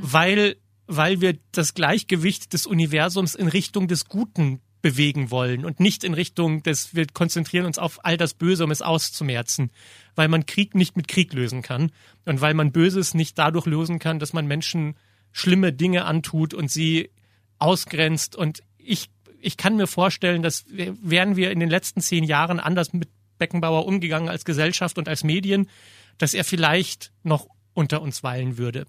Weil, 0.01 0.55
weil 0.87 1.21
wir 1.21 1.37
das 1.51 1.75
Gleichgewicht 1.75 2.53
des 2.53 2.65
Universums 2.65 3.35
in 3.35 3.47
Richtung 3.47 3.87
des 3.87 4.05
Guten 4.05 4.61
bewegen 4.81 5.29
wollen 5.29 5.63
und 5.63 5.79
nicht 5.79 6.03
in 6.03 6.15
Richtung 6.15 6.63
des, 6.63 6.95
wir 6.95 7.05
konzentrieren 7.05 7.67
uns 7.67 7.77
auf 7.77 8.03
all 8.03 8.17
das 8.17 8.33
Böse, 8.33 8.63
um 8.63 8.71
es 8.71 8.81
auszumerzen. 8.81 9.69
Weil 10.15 10.27
man 10.27 10.47
Krieg 10.47 10.73
nicht 10.73 10.97
mit 10.97 11.07
Krieg 11.07 11.31
lösen 11.31 11.61
kann 11.61 11.91
und 12.25 12.41
weil 12.41 12.55
man 12.55 12.71
Böses 12.71 13.13
nicht 13.13 13.37
dadurch 13.37 13.67
lösen 13.67 13.99
kann, 13.99 14.17
dass 14.17 14.33
man 14.33 14.47
Menschen 14.47 14.95
schlimme 15.31 15.71
Dinge 15.71 16.05
antut 16.05 16.55
und 16.55 16.71
sie 16.71 17.11
ausgrenzt. 17.59 18.35
Und 18.35 18.63
ich, 18.79 19.11
ich 19.39 19.55
kann 19.55 19.77
mir 19.77 19.87
vorstellen, 19.87 20.41
dass 20.41 20.65
wären 20.67 21.35
wir 21.35 21.51
in 21.51 21.59
den 21.59 21.69
letzten 21.69 22.01
zehn 22.01 22.23
Jahren 22.23 22.59
anders 22.59 22.91
mit 22.91 23.09
Beckenbauer 23.37 23.85
umgegangen 23.85 24.29
als 24.29 24.45
Gesellschaft 24.45 24.97
und 24.97 25.07
als 25.07 25.23
Medien, 25.23 25.69
dass 26.17 26.33
er 26.33 26.43
vielleicht 26.43 27.11
noch 27.23 27.47
unter 27.73 28.01
uns 28.01 28.23
weilen 28.23 28.57
würde. 28.57 28.85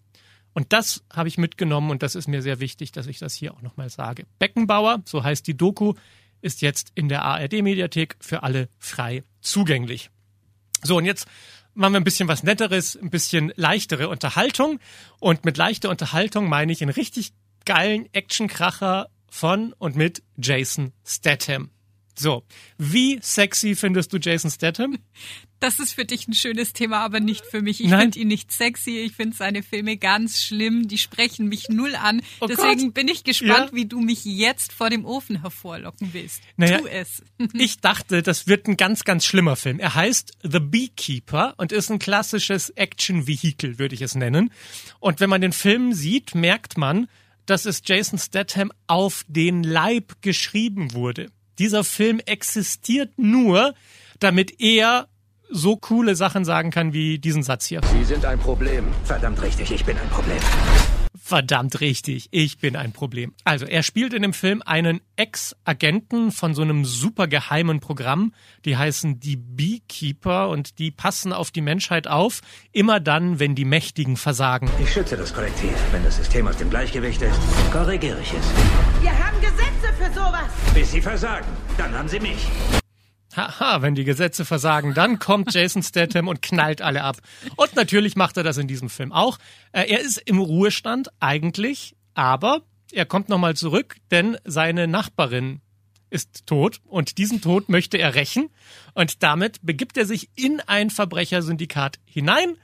Und 0.55 0.73
das 0.73 1.05
habe 1.13 1.29
ich 1.29 1.37
mitgenommen 1.37 1.91
und 1.91 2.03
das 2.03 2.15
ist 2.15 2.29
mir 2.29 2.41
sehr 2.41 2.61
wichtig, 2.61 2.93
dass 2.93 3.07
ich 3.07 3.19
das 3.19 3.35
hier 3.35 3.53
auch 3.53 3.63
nochmal 3.63 3.91
sage. 3.91 4.25
Beckenbauer, 4.39 5.03
so 5.05 5.23
heißt 5.23 5.47
die 5.47 5.57
Doku, 5.57 5.95
ist 6.41 6.63
jetzt 6.63 6.93
in 6.95 7.09
der 7.09 7.25
ARD-Mediathek 7.25 8.17
für 8.21 8.43
alle 8.43 8.69
frei 8.79 9.23
zugänglich. 9.41 10.11
So, 10.83 10.97
und 10.97 11.05
jetzt 11.05 11.27
machen 11.75 11.93
wir 11.93 12.01
ein 12.01 12.05
bisschen 12.05 12.29
was 12.29 12.43
Netteres, 12.43 12.97
ein 12.97 13.11
bisschen 13.11 13.53
leichtere 13.57 14.09
Unterhaltung. 14.09 14.81
Und 15.21 15.45
mit 15.45 15.57
leichter 15.57 15.91
Unterhaltung 15.91 16.49
meine 16.49 16.73
ich 16.73 16.83
einen 16.83 16.93
richtig 16.93 17.33
geilen 17.65 18.09
Actionkracher 18.15 19.09
von 19.29 19.75
und 19.75 19.97
mit 19.97 20.23
Jason 20.37 20.93
Statham. 21.05 21.71
So, 22.19 22.45
wie 22.79 23.19
sexy 23.23 23.75
findest 23.75 24.13
du 24.13 24.19
Jason 24.19 24.51
Statham? 24.51 24.99
Das 25.59 25.79
ist 25.79 25.95
für 25.95 26.05
dich 26.05 26.29
ein 26.29 26.35
schönes 26.35 26.75
Thema, 26.75 26.99
aber 26.99 27.19
nicht 27.19 27.47
für 27.47 27.63
mich. 27.63 27.83
Ich 27.83 27.89
finde 27.89 28.19
ihn 28.19 28.29
nicht 28.29 28.53
sexy. 28.53 28.99
Ich 28.99 29.15
finde 29.15 29.35
seine 29.35 29.63
Filme 29.63 29.97
ganz 29.97 30.43
schlimm. 30.43 30.87
Die 30.87 30.99
sprechen 30.99 31.49
mich 31.49 31.71
null 31.71 31.97
an. 31.97 32.21
Oh 32.41 32.47
Deswegen 32.47 32.85
Gott. 32.89 32.95
bin 32.95 33.09
ich 33.09 33.25
gespannt, 33.25 33.71
Ja. 33.71 33.73
wie 33.73 33.87
du 33.87 34.01
mich 34.01 34.27
jetzt 34.27 34.71
vor 34.75 34.91
dem 34.91 35.07
Ofen 35.07 35.41
hervorlocken 35.41 36.11
willst. 36.13 36.43
Naja, 36.59 36.77
tu 36.81 36.87
es. 36.87 37.23
Ich 37.55 37.81
dachte, 37.81 38.23
das 38.23 38.47
wird 38.47 38.69
ein 38.69 38.77
ganz, 38.77 39.05
ganz 39.05 39.25
schlimmer 39.25 39.57
Film. 39.57 39.79
Er 39.81 39.95
heißt 39.95 40.33
The 40.43 40.61
Beekeeper 40.61 41.55
und 41.57 41.73
ist 41.73 41.91
ein 41.91 41.99
klassisches 41.99 42.69
Action-Vehikel, 42.69 43.79
würde 43.79 43.95
ich 43.95 44.03
es 44.03 44.15
nennen. 44.15 44.53
Und 45.01 45.21
wenn 45.21 45.31
man 45.31 45.41
den 45.41 45.53
Film 45.53 45.95
sieht, 45.95 46.35
merkt 46.35 46.77
man, 46.77 47.09
dass 47.47 47.65
es 47.65 47.81
Jason 47.83 48.19
Statham 48.19 48.73
auf 48.89 49.25
den 49.27 49.63
Leib 49.63 50.21
geschrieben 50.21 50.93
wurde. 50.93 51.31
Dieser 51.59 51.85
Film 51.85 52.21
existiert 52.25 53.11
nur, 53.17 53.75
damit 54.19 54.61
er 54.61 55.09
so 55.51 55.77
coole 55.77 56.17
Sachen 56.17 56.45
sagen 56.45 56.71
kann 56.71 56.93
wie 56.93 57.19
diesen 57.19 57.43
Satz 57.43 57.67
hier. 57.67 57.81
Sie 57.93 58.05
sind 58.05 58.25
ein 58.25 58.39
Problem. 58.39 58.85
Verdammt 59.05 59.41
richtig, 59.43 59.71
ich 59.71 59.85
bin 59.85 59.97
ein 59.97 60.09
Problem. 60.09 60.39
Verdammt 61.27 61.81
richtig, 61.81 62.29
ich 62.31 62.59
bin 62.59 62.77
ein 62.77 62.93
Problem. 62.93 63.35
Also 63.43 63.67
er 63.67 63.83
spielt 63.83 64.15
in 64.15 64.23
dem 64.23 64.33
Film 64.33 64.63
einen 64.65 65.01
Ex-Agenten 65.17 66.31
von 66.31 66.55
so 66.55 66.63
einem 66.63 66.85
super 66.85 67.27
geheimen 67.27 67.81
Programm, 67.81 68.33
die 68.65 68.77
heißen 68.77 69.19
die 69.19 69.35
Beekeeper 69.35 70.49
und 70.51 70.79
die 70.79 70.93
passen 70.93 71.33
auf 71.33 71.51
die 71.51 71.63
Menschheit 71.63 72.07
auf, 72.07 72.43
immer 72.71 73.01
dann, 73.01 73.41
wenn 73.41 73.57
die 73.57 73.65
Mächtigen 73.65 74.17
versagen. 74.17 74.71
Ich 74.81 74.93
schütze 74.93 75.17
das 75.17 75.35
Kollektiv. 75.35 75.75
Wenn 75.91 76.05
das 76.05 76.15
System 76.15 76.47
aus 76.47 76.59
dem 76.59 76.71
Gleichgewicht 76.71 77.21
ist, 77.21 77.41
korrigiere 77.73 78.21
ich 78.21 78.33
es. 78.33 79.03
Wir 79.03 79.11
haben 79.11 79.41
Gesetze 79.41 79.93
für 79.99 80.13
sowas. 80.15 80.47
Bis 80.75 80.93
sie 80.93 81.03
versagen, 81.03 81.49
dann 81.77 81.93
haben 81.93 82.09
sie 82.09 82.21
mich. 82.21 82.47
Haha, 83.37 83.83
wenn 83.83 83.95
die 83.95 84.05
Gesetze 84.05 84.45
versagen, 84.45 84.95
dann 84.95 85.19
kommt 85.19 85.53
Jason 85.55 85.83
Statham 85.83 86.29
und 86.29 86.43
knallt 86.43 86.83
alle 86.83 87.03
ab. 87.03 87.19
Und 87.57 87.77
natürlich 87.77 88.17
macht 88.17 88.37
er 88.37 88.43
das 88.43 88.57
in 88.57 88.67
diesem 88.69 88.89
Film 88.89 89.13
auch. 89.13 89.39
Äh, 89.73 89.85
Er 89.91 90.01
ist 90.01 90.19
im 90.25 90.39
Ruhestand 90.39 91.09
eigentlich, 91.21 91.95
aber 92.15 92.63
er 92.93 93.05
kommt 93.07 93.29
nochmal 93.29 93.55
zurück, 93.57 93.97
denn 94.11 94.39
seine 94.45 94.87
Nachbarin 94.87 95.61
ist 96.09 96.47
tot 96.47 96.81
und 96.85 97.19
diesen 97.19 97.41
Tod 97.41 97.69
möchte 97.69 97.99
er 97.99 98.15
rächen 98.15 98.49
und 98.95 99.23
damit 99.23 99.59
begibt 99.63 99.97
er 99.97 100.07
sich 100.07 100.31
in 100.37 100.61
ein 100.61 100.89
Verbrechersyndikat 100.91 101.99
hinein 102.05 102.57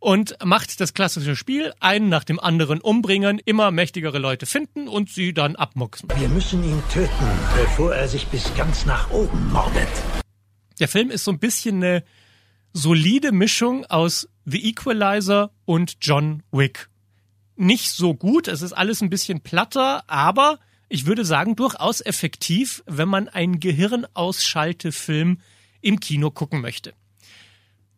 und 0.00 0.36
macht 0.44 0.80
das 0.80 0.94
klassische 0.94 1.36
Spiel, 1.36 1.72
einen 1.80 2.08
nach 2.08 2.24
dem 2.24 2.38
anderen 2.38 2.80
umbringen, 2.80 3.40
immer 3.44 3.70
mächtigere 3.70 4.18
Leute 4.18 4.46
finden 4.46 4.88
und 4.88 5.10
sie 5.10 5.32
dann 5.32 5.56
abmucksen. 5.56 6.08
Wir 6.16 6.28
müssen 6.28 6.62
ihn 6.62 6.82
töten, 6.92 7.26
bevor 7.56 7.94
er 7.94 8.08
sich 8.08 8.26
bis 8.28 8.54
ganz 8.54 8.86
nach 8.86 9.10
oben 9.10 9.52
mordet. 9.52 9.88
Der 10.78 10.88
Film 10.88 11.10
ist 11.10 11.24
so 11.24 11.32
ein 11.32 11.40
bisschen 11.40 11.82
eine 11.82 12.04
solide 12.72 13.32
Mischung 13.32 13.84
aus 13.86 14.28
The 14.44 14.68
Equalizer 14.68 15.50
und 15.64 15.96
John 16.00 16.42
Wick. 16.52 16.88
Nicht 17.56 17.90
so 17.90 18.14
gut, 18.14 18.46
es 18.46 18.62
ist 18.62 18.72
alles 18.72 19.02
ein 19.02 19.10
bisschen 19.10 19.40
platter, 19.40 20.04
aber 20.06 20.60
ich 20.88 21.06
würde 21.06 21.24
sagen 21.24 21.56
durchaus 21.56 22.00
effektiv, 22.00 22.82
wenn 22.86 23.08
man 23.08 23.28
einen 23.28 23.58
Gehirnausschaltefilm 23.58 25.40
im 25.80 26.00
Kino 26.00 26.30
gucken 26.30 26.60
möchte. 26.60 26.94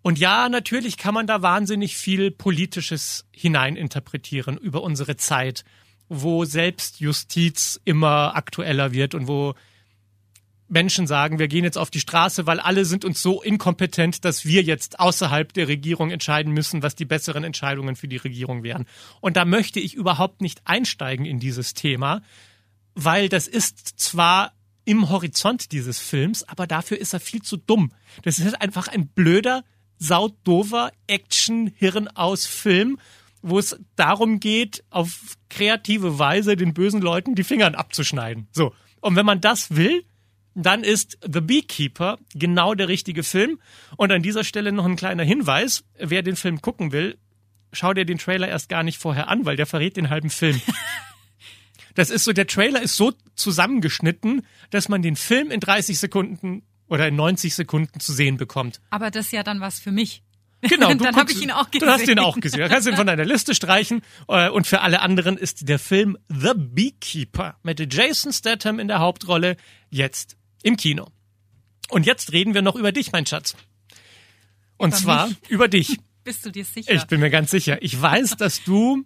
Und 0.02 0.18
ja, 0.18 0.48
natürlich 0.48 0.96
kann 0.96 1.14
man 1.14 1.26
da 1.26 1.42
wahnsinnig 1.42 1.96
viel 1.96 2.30
Politisches 2.30 3.26
hineininterpretieren 3.32 4.56
über 4.56 4.82
unsere 4.82 5.16
Zeit, 5.16 5.64
wo 6.08 6.44
Selbstjustiz 6.44 7.80
immer 7.84 8.34
aktueller 8.34 8.92
wird 8.92 9.14
und 9.14 9.28
wo 9.28 9.54
Menschen 10.70 11.06
sagen, 11.08 11.38
wir 11.38 11.48
gehen 11.48 11.64
jetzt 11.64 11.76
auf 11.76 11.90
die 11.90 12.00
Straße, 12.00 12.46
weil 12.46 12.60
alle 12.60 12.84
sind 12.84 13.04
uns 13.04 13.20
so 13.20 13.42
inkompetent, 13.42 14.24
dass 14.24 14.44
wir 14.44 14.62
jetzt 14.62 15.00
außerhalb 15.00 15.52
der 15.52 15.68
Regierung 15.68 16.10
entscheiden 16.10 16.52
müssen, 16.52 16.82
was 16.82 16.94
die 16.94 17.04
besseren 17.04 17.42
Entscheidungen 17.42 17.96
für 17.96 18.08
die 18.08 18.16
Regierung 18.16 18.62
wären. 18.62 18.86
Und 19.20 19.36
da 19.36 19.44
möchte 19.44 19.80
ich 19.80 19.94
überhaupt 19.94 20.40
nicht 20.40 20.62
einsteigen 20.64 21.26
in 21.26 21.40
dieses 21.40 21.74
Thema, 21.74 22.22
weil 22.94 23.28
das 23.28 23.48
ist 23.48 23.98
zwar 23.98 24.52
im 24.84 25.10
Horizont 25.10 25.72
dieses 25.72 25.98
Films, 25.98 26.44
aber 26.44 26.66
dafür 26.66 26.98
ist 26.98 27.12
er 27.12 27.20
viel 27.20 27.42
zu 27.42 27.56
dumm. 27.56 27.92
Das 28.22 28.38
ist 28.38 28.60
einfach 28.60 28.88
ein 28.88 29.08
blöder, 29.08 29.64
saudover 30.00 30.90
Action-Hirn-aus-Film, 31.06 32.98
wo 33.42 33.58
es 33.58 33.78
darum 33.94 34.40
geht, 34.40 34.82
auf 34.90 35.36
kreative 35.48 36.18
Weise 36.18 36.56
den 36.56 36.74
bösen 36.74 37.00
Leuten 37.00 37.36
die 37.36 37.44
Fingern 37.44 37.76
abzuschneiden. 37.76 38.48
So. 38.50 38.74
Und 39.00 39.14
wenn 39.14 39.26
man 39.26 39.40
das 39.40 39.76
will, 39.76 40.04
dann 40.54 40.82
ist 40.82 41.18
The 41.22 41.40
Beekeeper 41.40 42.18
genau 42.34 42.74
der 42.74 42.88
richtige 42.88 43.22
Film. 43.22 43.60
Und 43.96 44.10
an 44.10 44.22
dieser 44.22 44.42
Stelle 44.42 44.72
noch 44.72 44.84
ein 44.84 44.96
kleiner 44.96 45.22
Hinweis. 45.22 45.84
Wer 45.96 46.22
den 46.22 46.36
Film 46.36 46.60
gucken 46.60 46.92
will, 46.92 47.16
schau 47.72 47.94
dir 47.94 48.04
den 48.04 48.18
Trailer 48.18 48.48
erst 48.48 48.68
gar 48.68 48.82
nicht 48.82 48.98
vorher 48.98 49.28
an, 49.28 49.46
weil 49.46 49.56
der 49.56 49.66
verrät 49.66 49.96
den 49.96 50.10
halben 50.10 50.30
Film. 50.30 50.60
Das 51.94 52.10
ist 52.10 52.24
so, 52.24 52.32
der 52.32 52.46
Trailer 52.46 52.80
ist 52.80 52.96
so 52.96 53.12
zusammengeschnitten, 53.34 54.46
dass 54.70 54.88
man 54.88 55.02
den 55.02 55.16
Film 55.16 55.50
in 55.50 55.58
30 55.58 55.98
Sekunden 55.98 56.62
oder 56.90 57.08
in 57.08 57.16
90 57.16 57.54
Sekunden 57.54 57.98
zu 58.00 58.12
sehen 58.12 58.36
bekommt. 58.36 58.80
Aber 58.90 59.10
das 59.10 59.26
ist 59.26 59.32
ja 59.32 59.42
dann 59.42 59.60
was 59.60 59.80
für 59.80 59.90
mich. 59.92 60.22
Genau, 60.60 60.88
du 60.92 60.96
Dann 61.04 61.16
hab 61.16 61.26
guckst- 61.28 61.36
ich 61.38 61.42
ihn 61.42 61.50
auch 61.50 61.70
Du 61.70 61.86
hast 61.86 62.00
gesehen. 62.00 62.18
ihn 62.18 62.24
auch 62.24 62.38
gesehen. 62.38 62.60
Du 62.60 62.68
kannst 62.68 62.86
ihn 62.86 62.96
von 62.96 63.06
deiner 63.06 63.24
Liste 63.24 63.54
streichen. 63.54 64.02
Äh, 64.28 64.50
Und 64.50 64.66
für 64.66 64.82
alle 64.82 65.00
anderen 65.00 65.38
ist 65.38 65.66
der 65.70 65.78
Film 65.78 66.18
The 66.28 66.52
Beekeeper 66.54 67.56
mit 67.62 67.90
Jason 67.94 68.30
Statham 68.32 68.78
in 68.78 68.88
der 68.88 68.98
Hauptrolle 68.98 69.56
jetzt 69.88 70.36
im 70.62 70.76
Kino. 70.76 71.06
Und 71.88 72.04
jetzt 72.04 72.32
reden 72.32 72.52
wir 72.52 72.60
noch 72.60 72.76
über 72.76 72.92
dich, 72.92 73.10
mein 73.12 73.24
Schatz. 73.24 73.56
Und 74.76 74.90
Über 74.90 74.96
zwar 74.98 75.26
mich? 75.28 75.38
über 75.48 75.68
dich. 75.68 75.96
Bist 76.24 76.44
du 76.44 76.50
dir 76.50 76.64
sicher? 76.66 76.92
Ich 76.92 77.06
bin 77.06 77.20
mir 77.20 77.30
ganz 77.30 77.50
sicher. 77.50 77.82
Ich 77.82 78.00
weiß, 78.00 78.36
dass 78.36 78.62
du 78.64 79.04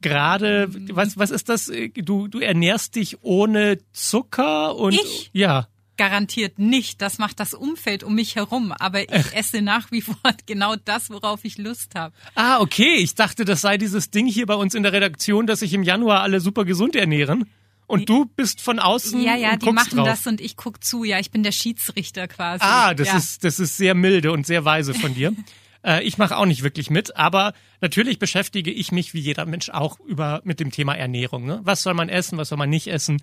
gerade, 0.00 0.68
was, 0.94 1.16
was 1.18 1.30
ist 1.30 1.48
das? 1.48 1.70
Du, 1.94 2.28
du 2.28 2.38
ernährst 2.40 2.94
dich 2.96 3.22
ohne 3.22 3.78
Zucker 3.92 4.74
und, 4.76 4.94
Ich? 4.94 5.30
ja. 5.32 5.68
Garantiert 5.96 6.58
nicht. 6.58 7.00
Das 7.00 7.18
macht 7.18 7.38
das 7.40 7.54
Umfeld 7.54 8.02
um 8.02 8.14
mich 8.14 8.36
herum. 8.36 8.72
Aber 8.72 9.02
ich 9.02 9.34
esse 9.34 9.62
nach 9.62 9.90
wie 9.92 10.00
vor 10.02 10.16
genau 10.46 10.74
das, 10.84 11.10
worauf 11.10 11.44
ich 11.44 11.58
Lust 11.58 11.94
habe. 11.94 12.14
Ah, 12.34 12.60
okay. 12.60 12.96
Ich 12.96 13.14
dachte, 13.14 13.44
das 13.44 13.60
sei 13.60 13.78
dieses 13.78 14.10
Ding 14.10 14.26
hier 14.26 14.46
bei 14.46 14.54
uns 14.54 14.74
in 14.74 14.82
der 14.82 14.92
Redaktion, 14.92 15.46
dass 15.46 15.60
sich 15.60 15.72
im 15.72 15.82
Januar 15.82 16.22
alle 16.22 16.40
super 16.40 16.64
gesund 16.64 16.96
ernähren. 16.96 17.46
Und 17.86 18.08
du 18.08 18.24
bist 18.24 18.60
von 18.60 18.78
außen 18.78 19.20
Ja, 19.22 19.36
ja, 19.36 19.52
und 19.52 19.62
die 19.62 19.72
machen 19.72 19.98
drauf. 19.98 20.06
das 20.06 20.26
und 20.26 20.40
ich 20.40 20.56
guck 20.56 20.82
zu. 20.82 21.04
Ja, 21.04 21.18
ich 21.18 21.30
bin 21.30 21.42
der 21.42 21.52
Schiedsrichter 21.52 22.28
quasi. 22.28 22.64
Ah, 22.64 22.94
das 22.94 23.08
ja. 23.08 23.16
ist 23.18 23.44
das 23.44 23.60
ist 23.60 23.76
sehr 23.76 23.94
milde 23.94 24.32
und 24.32 24.46
sehr 24.46 24.64
weise 24.64 24.94
von 24.94 25.14
dir. 25.14 25.34
äh, 25.84 26.02
ich 26.02 26.18
mache 26.18 26.36
auch 26.36 26.46
nicht 26.46 26.62
wirklich 26.62 26.90
mit, 26.90 27.16
aber 27.16 27.52
natürlich 27.80 28.18
beschäftige 28.18 28.70
ich 28.70 28.90
mich 28.90 29.12
wie 29.12 29.20
jeder 29.20 29.44
Mensch 29.44 29.68
auch 29.70 30.00
über 30.00 30.40
mit 30.44 30.60
dem 30.60 30.70
Thema 30.70 30.94
Ernährung. 30.94 31.44
Ne? 31.44 31.60
Was 31.62 31.82
soll 31.82 31.94
man 31.94 32.08
essen, 32.08 32.38
was 32.38 32.48
soll 32.48 32.58
man 32.58 32.70
nicht 32.70 32.86
essen? 32.88 33.20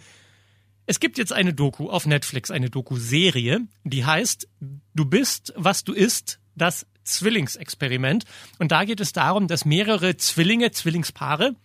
Es 0.91 0.99
gibt 0.99 1.17
jetzt 1.17 1.31
eine 1.31 1.53
Doku 1.53 1.89
auf 1.89 2.05
Netflix, 2.05 2.51
eine 2.51 2.69
Doku-Serie, 2.69 3.61
die 3.85 4.03
heißt 4.03 4.49
Du 4.93 5.05
bist, 5.05 5.53
was 5.55 5.85
du 5.85 5.93
isst, 5.93 6.41
das 6.53 6.85
Zwillingsexperiment. 7.05 8.25
Und 8.59 8.73
da 8.73 8.83
geht 8.83 8.99
es 8.99 9.13
darum, 9.13 9.47
dass 9.47 9.63
mehrere 9.63 10.17
Zwillinge, 10.17 10.71
Zwillingspaare 10.71 11.55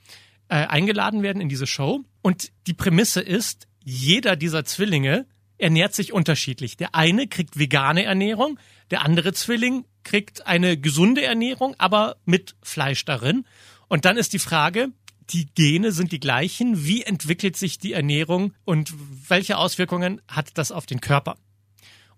äh, 0.46 0.54
eingeladen 0.54 1.24
werden 1.24 1.42
in 1.42 1.48
diese 1.48 1.66
Show. 1.66 2.04
Und 2.22 2.52
die 2.68 2.72
Prämisse 2.72 3.20
ist, 3.20 3.66
jeder 3.82 4.36
dieser 4.36 4.64
Zwillinge 4.64 5.26
ernährt 5.58 5.92
sich 5.92 6.12
unterschiedlich. 6.12 6.76
Der 6.76 6.94
eine 6.94 7.26
kriegt 7.26 7.58
vegane 7.58 8.04
Ernährung, 8.04 8.60
der 8.92 9.04
andere 9.04 9.32
Zwilling 9.32 9.86
kriegt 10.04 10.46
eine 10.46 10.78
gesunde 10.78 11.24
Ernährung, 11.24 11.74
aber 11.78 12.18
mit 12.26 12.54
Fleisch 12.62 13.04
darin. 13.04 13.44
Und 13.88 14.04
dann 14.04 14.18
ist 14.18 14.34
die 14.34 14.38
Frage, 14.38 14.90
die 15.30 15.46
Gene 15.54 15.92
sind 15.92 16.12
die 16.12 16.20
gleichen. 16.20 16.84
Wie 16.84 17.02
entwickelt 17.02 17.56
sich 17.56 17.78
die 17.78 17.92
Ernährung 17.92 18.54
und 18.64 18.92
welche 19.28 19.58
Auswirkungen 19.58 20.20
hat 20.28 20.56
das 20.58 20.72
auf 20.72 20.86
den 20.86 21.00
Körper? 21.00 21.36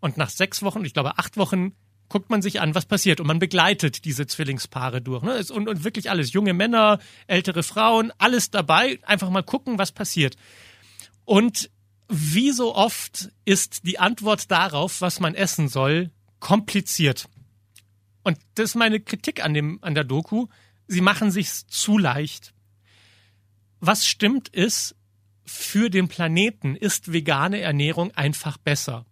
Und 0.00 0.16
nach 0.16 0.30
sechs 0.30 0.62
Wochen, 0.62 0.84
ich 0.84 0.92
glaube 0.92 1.18
acht 1.18 1.36
Wochen, 1.36 1.72
guckt 2.08 2.30
man 2.30 2.42
sich 2.42 2.60
an, 2.60 2.74
was 2.74 2.86
passiert. 2.86 3.20
Und 3.20 3.26
man 3.26 3.38
begleitet 3.38 4.04
diese 4.04 4.26
Zwillingspaare 4.26 5.00
durch. 5.00 5.22
Ne? 5.22 5.42
Und, 5.50 5.68
und 5.68 5.84
wirklich 5.84 6.10
alles. 6.10 6.32
Junge 6.32 6.54
Männer, 6.54 6.98
ältere 7.26 7.62
Frauen, 7.62 8.12
alles 8.18 8.50
dabei. 8.50 8.98
Einfach 9.02 9.30
mal 9.30 9.42
gucken, 9.42 9.78
was 9.78 9.92
passiert. 9.92 10.36
Und 11.24 11.70
wie 12.08 12.52
so 12.52 12.74
oft 12.74 13.30
ist 13.44 13.86
die 13.86 13.98
Antwort 13.98 14.50
darauf, 14.50 15.00
was 15.00 15.20
man 15.20 15.34
essen 15.34 15.68
soll, 15.68 16.10
kompliziert. 16.40 17.28
Und 18.22 18.38
das 18.54 18.70
ist 18.70 18.74
meine 18.76 19.00
Kritik 19.00 19.44
an 19.44 19.54
dem, 19.54 19.78
an 19.82 19.94
der 19.94 20.04
Doku. 20.04 20.46
Sie 20.86 21.02
machen 21.02 21.30
sich's 21.30 21.66
zu 21.66 21.98
leicht. 21.98 22.54
Was 23.80 24.06
stimmt 24.06 24.49
ist, 24.49 24.94
für 25.44 25.88
den 25.90 26.08
Planeten 26.08 26.76
ist 26.76 27.12
vegane 27.12 27.61
Ernährung 27.61 28.11
einfach 28.12 28.58
besser. 28.58 29.06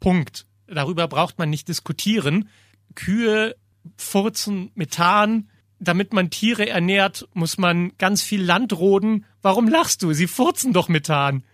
Punkt. 0.00 0.46
Darüber 0.66 1.08
braucht 1.08 1.38
man 1.38 1.50
nicht 1.50 1.68
diskutieren. 1.68 2.48
Kühe 2.94 3.56
furzen 3.96 4.70
Methan. 4.74 5.50
Damit 5.80 6.12
man 6.12 6.30
Tiere 6.30 6.68
ernährt, 6.68 7.28
muss 7.34 7.58
man 7.58 7.92
ganz 7.98 8.22
viel 8.22 8.42
Land 8.42 8.72
roden. 8.72 9.26
Warum 9.42 9.68
lachst 9.68 10.02
du? 10.02 10.12
Sie 10.12 10.28
furzen 10.28 10.72
doch 10.72 10.88
Methan. 10.88 11.44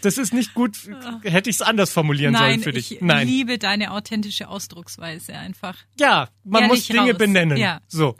Das 0.00 0.18
ist 0.18 0.32
nicht 0.32 0.54
gut. 0.54 0.76
Hätte 1.22 1.50
ich 1.50 1.56
es 1.56 1.62
anders 1.62 1.92
formulieren 1.92 2.32
Nein, 2.32 2.52
sollen 2.52 2.62
für 2.62 2.72
dich? 2.72 2.92
ich 2.92 3.00
liebe 3.00 3.58
deine 3.58 3.92
authentische 3.92 4.48
Ausdrucksweise 4.48 5.34
einfach. 5.34 5.76
Ja, 5.98 6.28
man 6.44 6.64
Ehrlich 6.64 6.78
muss 6.78 6.86
Dinge 6.88 7.10
raus. 7.10 7.18
benennen. 7.18 7.56
Ja. 7.58 7.80
So. 7.88 8.16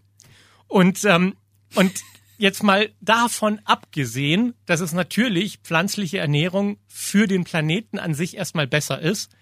Und, 0.66 1.04
ähm, 1.04 1.34
und 1.74 1.92
jetzt 2.36 2.62
mal 2.62 2.90
davon 3.00 3.60
abgesehen, 3.64 4.54
dass 4.66 4.80
es 4.80 4.92
natürlich 4.92 5.58
pflanzliche 5.58 6.18
Ernährung 6.18 6.78
für 6.86 7.26
den 7.26 7.44
Planeten 7.44 7.98
an 7.98 8.14
sich 8.14 8.36
erstmal 8.36 8.66
besser 8.66 9.00
ist, 9.00 9.34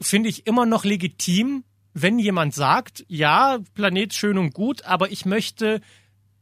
finde 0.00 0.28
ich 0.28 0.46
immer 0.46 0.66
noch 0.66 0.84
legitim, 0.84 1.64
wenn 1.94 2.18
jemand 2.18 2.54
sagt, 2.54 3.04
ja, 3.08 3.58
Planet 3.74 4.14
schön 4.14 4.38
und 4.38 4.54
gut, 4.54 4.84
aber 4.84 5.10
ich 5.10 5.24
möchte 5.24 5.80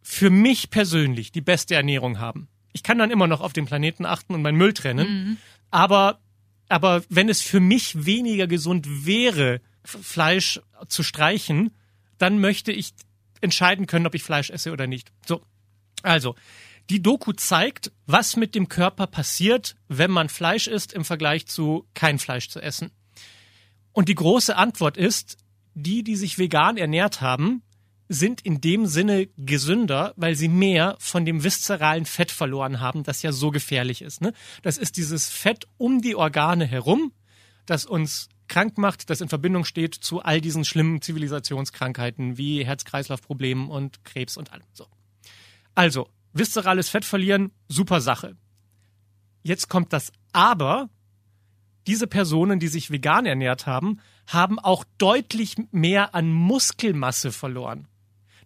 für 0.03 0.31
mich 0.31 0.71
persönlich 0.71 1.33
die 1.33 1.41
beste 1.41 1.75
Ernährung 1.75 2.19
haben. 2.19 2.49
Ich 2.73 2.83
kann 2.83 2.99
dann 2.99 3.11
immer 3.11 3.27
noch 3.27 3.41
auf 3.41 3.53
den 3.53 3.67
Planeten 3.67 4.05
achten 4.05 4.35
und 4.35 4.43
meinen 4.43 4.59
Müll 4.59 4.75
trennen, 4.75 5.39
aber 5.71 6.21
aber 6.69 7.05
wenn 7.09 7.29
es 7.29 7.43
für 7.43 7.61
mich 7.61 8.07
weniger 8.07 8.47
gesund 8.47 9.07
wäre, 9.07 9.61
Fleisch 9.85 10.61
zu 10.89 11.03
streichen, 11.03 11.71
dann 12.19 12.41
möchte 12.41 12.73
ich 12.73 12.93
entscheiden 13.41 13.87
können, 13.87 14.07
ob 14.07 14.15
ich 14.15 14.23
Fleisch 14.23 14.51
esse 14.51 14.73
oder 14.73 14.87
nicht. 14.87 15.13
So. 15.27 15.43
Also, 16.03 16.35
die 16.91 17.03
Doku 17.03 17.33
zeigt, 17.33 17.91
was 18.07 18.37
mit 18.37 18.55
dem 18.55 18.69
Körper 18.69 19.07
passiert, 19.07 19.77
wenn 19.89 20.11
man 20.11 20.29
Fleisch 20.29 20.67
isst 20.69 20.93
im 20.93 21.05
Vergleich 21.05 21.47
zu 21.47 21.87
kein 21.95 22.19
Fleisch 22.19 22.49
zu 22.49 22.61
essen. 22.61 22.91
Und 23.93 24.09
die 24.09 24.15
große 24.15 24.57
Antwort 24.57 24.97
ist, 24.97 25.37
die, 25.75 26.05
die 26.05 26.17
sich 26.17 26.39
vegan 26.39 26.77
ernährt 26.77 27.21
haben, 27.21 27.63
sind 28.09 28.41
in 28.41 28.61
dem 28.61 28.87
Sinne 28.87 29.27
gesünder, 29.37 30.15
weil 30.17 30.37
sie 30.37 30.49
mehr 30.49 30.97
von 31.01 31.25
dem 31.25 31.43
viszeralen 31.43 32.07
Fett 32.07 32.31
verloren 32.31 32.81
haben, 32.81 33.03
das 33.03 33.23
ja 33.23 33.33
so 33.33 33.51
gefährlich 33.51 34.03
ist. 34.03 34.21
Ne? 34.21 34.33
Das 34.63 34.79
ist 34.79 34.97
dieses 34.97 35.29
Fett 35.29 35.67
um 35.77 36.01
die 36.03 36.15
Organe 36.15 36.67
herum, 36.67 37.13
das 37.67 37.85
uns 37.85 38.29
krank 38.49 38.79
macht, 38.79 39.11
das 39.11 39.21
in 39.21 39.29
Verbindung 39.29 39.65
steht 39.65 39.95
zu 39.95 40.23
all 40.23 40.41
diesen 40.41 40.65
schlimmen 40.65 41.03
Zivilisationskrankheiten 41.03 42.39
wie 42.39 42.65
Herz-Kreislauf-Problemen 42.65 43.69
und 43.69 44.05
Krebs 44.05 44.37
und 44.37 44.53
allem. 44.53 44.67
So. 44.73 44.87
Also, 45.75 46.09
viszerales 46.33 46.89
Fett 46.89 47.05
verlieren, 47.05 47.53
super 47.69 48.01
Sache. 48.01 48.37
Jetzt 49.43 49.69
kommt 49.69 49.93
das 49.93 50.13
Aber. 50.33 50.89
Diese 51.87 52.09
Personen, 52.09 52.59
die 52.59 52.67
sich 52.67 52.91
vegan 52.91 53.27
ernährt 53.27 53.67
haben, 53.67 54.01
haben 54.27 54.59
auch 54.59 54.85
deutlich 54.99 55.55
mehr 55.71 56.17
an 56.17 56.33
Muskelmasse 56.33 57.31
verloren. 57.31 57.87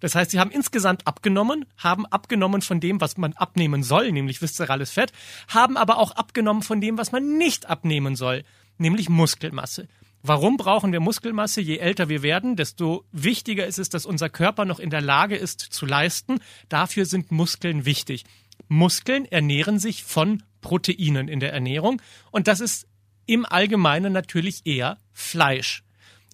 Das 0.01 0.15
heißt, 0.15 0.31
sie 0.31 0.41
haben 0.41 0.51
insgesamt 0.51 1.07
abgenommen, 1.07 1.67
haben 1.77 2.07
abgenommen 2.07 2.63
von 2.63 2.81
dem, 2.81 3.01
was 3.01 3.17
man 3.19 3.35
abnehmen 3.35 3.83
soll, 3.83 4.11
nämlich 4.13 4.43
viszerales 4.43 4.91
Fett, 4.91 5.13
haben 5.49 5.77
aber 5.77 5.99
auch 5.99 6.13
abgenommen 6.13 6.63
von 6.63 6.81
dem, 6.81 6.99
was 6.99 7.13
man 7.13 7.39
nicht 7.39 7.69
abnehmen 7.69 8.17
soll, 8.17 8.43
nämlich 8.81 9.09
Muskelmasse. 9.09 9.89
Warum 10.23 10.57
brauchen 10.57 10.93
wir 10.93 11.01
Muskelmasse? 11.01 11.61
Je 11.61 11.79
älter 11.79 12.09
wir 12.09 12.23
werden, 12.23 12.57
desto 12.57 13.05
wichtiger 13.11 13.67
ist 13.67 13.79
es, 13.79 13.89
dass 13.89 14.05
unser 14.05 14.29
Körper 14.29 14.65
noch 14.65 14.79
in 14.79 14.91
der 14.91 15.01
Lage 15.01 15.37
ist 15.37 15.61
zu 15.61 15.87
leisten. 15.87 16.41
Dafür 16.69 17.07
sind 17.07 17.31
Muskeln 17.31 17.87
wichtig. 17.87 18.25
Muskeln 18.69 19.25
ernähren 19.25 19.79
sich 19.79 20.05
von 20.05 20.43
Proteinen 20.61 21.29
in 21.29 21.41
der 21.41 21.53
Ernährung 21.53 22.03
und 22.31 22.49
das 22.49 22.61
ist 22.61 22.87
im 23.25 23.47
Allgemeinen 23.47 24.13
natürlich 24.13 24.67
eher 24.67 24.99
Fleisch. 25.13 25.85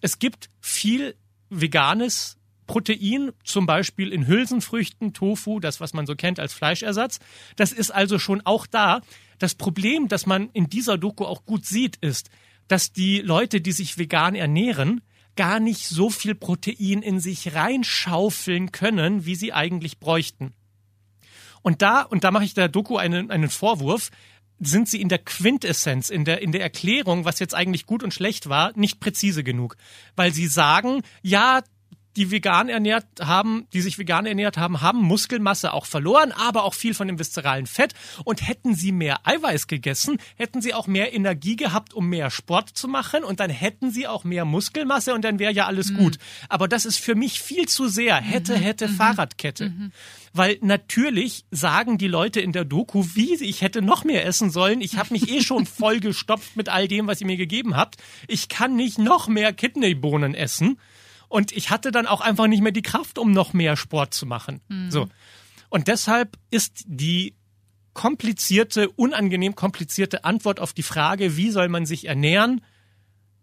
Es 0.01 0.19
gibt 0.19 0.49
viel 0.61 1.15
veganes 1.49 2.37
Protein, 2.67 3.31
zum 3.45 3.67
Beispiel 3.67 4.13
in 4.13 4.27
Hülsenfrüchten, 4.27 5.13
Tofu, 5.13 5.61
das, 5.61 5.81
was 5.81 5.95
man 5.95 6.07
so 6.07 6.17
kennt 6.17 6.41
als 6.41 6.53
Fleischersatz. 6.53 7.21
Das 7.55 7.73
ist 7.73 7.93
also 7.93 8.19
schon 8.19 8.41
auch 8.45 8.67
da. 8.67 9.01
Das 9.39 9.55
Problem, 9.55 10.09
das 10.09 10.27
man 10.27 10.51
in 10.53 10.69
dieser 10.69 10.99
Doku 10.99 11.25
auch 11.25 11.45
gut 11.45 11.67
sieht, 11.67 11.97
ist, 11.97 12.31
dass 12.69 12.93
die 12.93 13.21
Leute, 13.21 13.61
die 13.61 13.73
sich 13.73 13.99
vegan 13.99 14.35
ernähren, 14.35 15.03
gar 15.37 15.61
nicht 15.61 15.87
so 15.87 16.11
viel 16.11 16.35
Protein 16.35 17.03
in 17.03 17.21
sich 17.21 17.55
reinschaufeln 17.55 18.73
können, 18.73 19.27
wie 19.27 19.35
sie 19.35 19.53
eigentlich 19.53 19.99
bräuchten. 20.01 20.55
Und 21.63 21.83
da, 21.83 22.03
und 22.03 22.25
da 22.25 22.31
mache 22.31 22.45
ich 22.45 22.55
der 22.55 22.69
Doku 22.69 22.97
einen, 22.97 23.31
einen 23.31 23.51
Vorwurf, 23.51 24.11
sind 24.59 24.89
sie 24.89 25.01
in 25.01 25.09
der 25.09 25.19
Quintessenz, 25.19 26.09
in 26.09 26.25
der, 26.25 26.41
in 26.41 26.53
der 26.53 26.63
Erklärung, 26.63 27.25
was 27.25 27.39
jetzt 27.39 27.55
eigentlich 27.55 27.85
gut 27.85 28.03
und 28.03 28.15
schlecht 28.15 28.49
war, 28.49 28.73
nicht 28.77 29.01
präzise 29.01 29.45
genug. 29.45 29.77
Weil 30.15 30.33
sie 30.33 30.47
sagen, 30.47 31.03
ja, 31.23 31.63
die 32.17 32.31
vegan 32.31 32.69
ernährt 32.69 33.07
haben, 33.21 33.67
die 33.73 33.81
sich 33.81 33.99
vegan 33.99 34.27
ernährt 34.27 34.57
haben, 34.57 34.81
haben 34.81 35.03
Muskelmasse 35.03 35.73
auch 35.73 35.87
verloren, 35.87 36.33
aber 36.33 36.65
auch 36.65 36.75
viel 36.75 36.95
von 36.95 37.07
dem 37.07 37.19
viszeralen 37.19 37.67
Fett. 37.67 37.95
Und 38.25 38.47
hätten 38.47 38.75
sie 38.75 38.93
mehr 38.93 39.27
Eiweiß 39.27 39.67
gegessen, 39.67 40.19
hätten 40.37 40.63
sie 40.63 40.75
auch 40.75 40.87
mehr 40.87 41.15
Energie 41.15 41.57
gehabt, 41.57 41.95
um 41.95 42.09
mehr 42.09 42.31
Sport 42.31 42.71
zu 42.71 42.89
machen. 42.89 43.23
Und 43.23 43.41
dann 43.41 43.51
hätten 43.51 43.91
sie 43.91 44.07
auch 44.07 44.25
mehr 44.25 44.45
Muskelmasse 44.45 45.15
und 45.15 45.25
dann 45.25 45.39
wäre 45.39 45.53
ja 45.53 45.67
alles 45.67 45.95
gut. 45.95 46.19
Aber 46.49 46.69
das 46.69 46.85
ist 46.87 46.99
für 46.99 47.15
mich 47.15 47.41
viel 47.41 47.67
zu 47.67 47.89
sehr 47.89 48.17
hätte, 48.17 48.57
hätte, 48.57 48.89
Fahrradkette. 48.89 49.73
Weil 50.33 50.59
natürlich 50.61 51.45
sagen 51.51 51.99
die 51.99 52.09
Leute 52.09 52.41
in 52.41 52.53
der 52.53 52.65
Doku, 52.65 53.05
wie 53.15 53.35
ich 53.43 53.63
hätte 53.63 53.83
noch 53.83 54.05
mehr 54.05 54.27
essen 54.27 54.51
sollen. 54.51 54.81
Ich 54.81 54.97
habe 54.97 55.13
mich 55.13 55.31
eh 55.31 55.43
schon 55.43 55.67
voll 55.67 56.01
gestopft 56.01 56.57
mit 56.57 56.69
all 56.69 56.89
dem, 56.89 57.07
was 57.07 57.21
ihr 57.21 57.27
mir 57.27 57.37
gegeben 57.37 57.77
habt. 57.77 57.97
Ich 58.29 58.49
kann 58.49 58.77
nicht 58.77 58.99
noch 58.99 59.29
mehr 59.29 59.53
Kidneybohnen 59.53 60.35
essen. 60.35 60.79
Und 61.29 61.53
ich 61.53 61.71
hatte 61.71 61.91
dann 61.91 62.07
auch 62.07 62.21
einfach 62.21 62.47
nicht 62.47 62.63
mehr 62.63 62.73
die 62.73 62.83
Kraft, 62.83 63.19
um 63.19 63.33
noch 63.33 63.53
mehr 63.53 63.77
Sport 63.77 64.15
zu 64.15 64.27
machen. 64.27 64.61
So. 64.91 65.09
Und 65.69 65.89
deshalb 65.89 66.39
ist 66.51 66.85
die 66.87 67.35
komplizierte, 67.95 68.91
unangenehm 68.91 69.55
komplizierte 69.55 70.25
Antwort 70.25 70.61
auf 70.61 70.73
die 70.73 70.83
Frage, 70.83 71.37
wie 71.37 71.51
soll 71.51 71.69
man 71.69 71.87
sich 71.87 72.07
ernähren? 72.07 72.63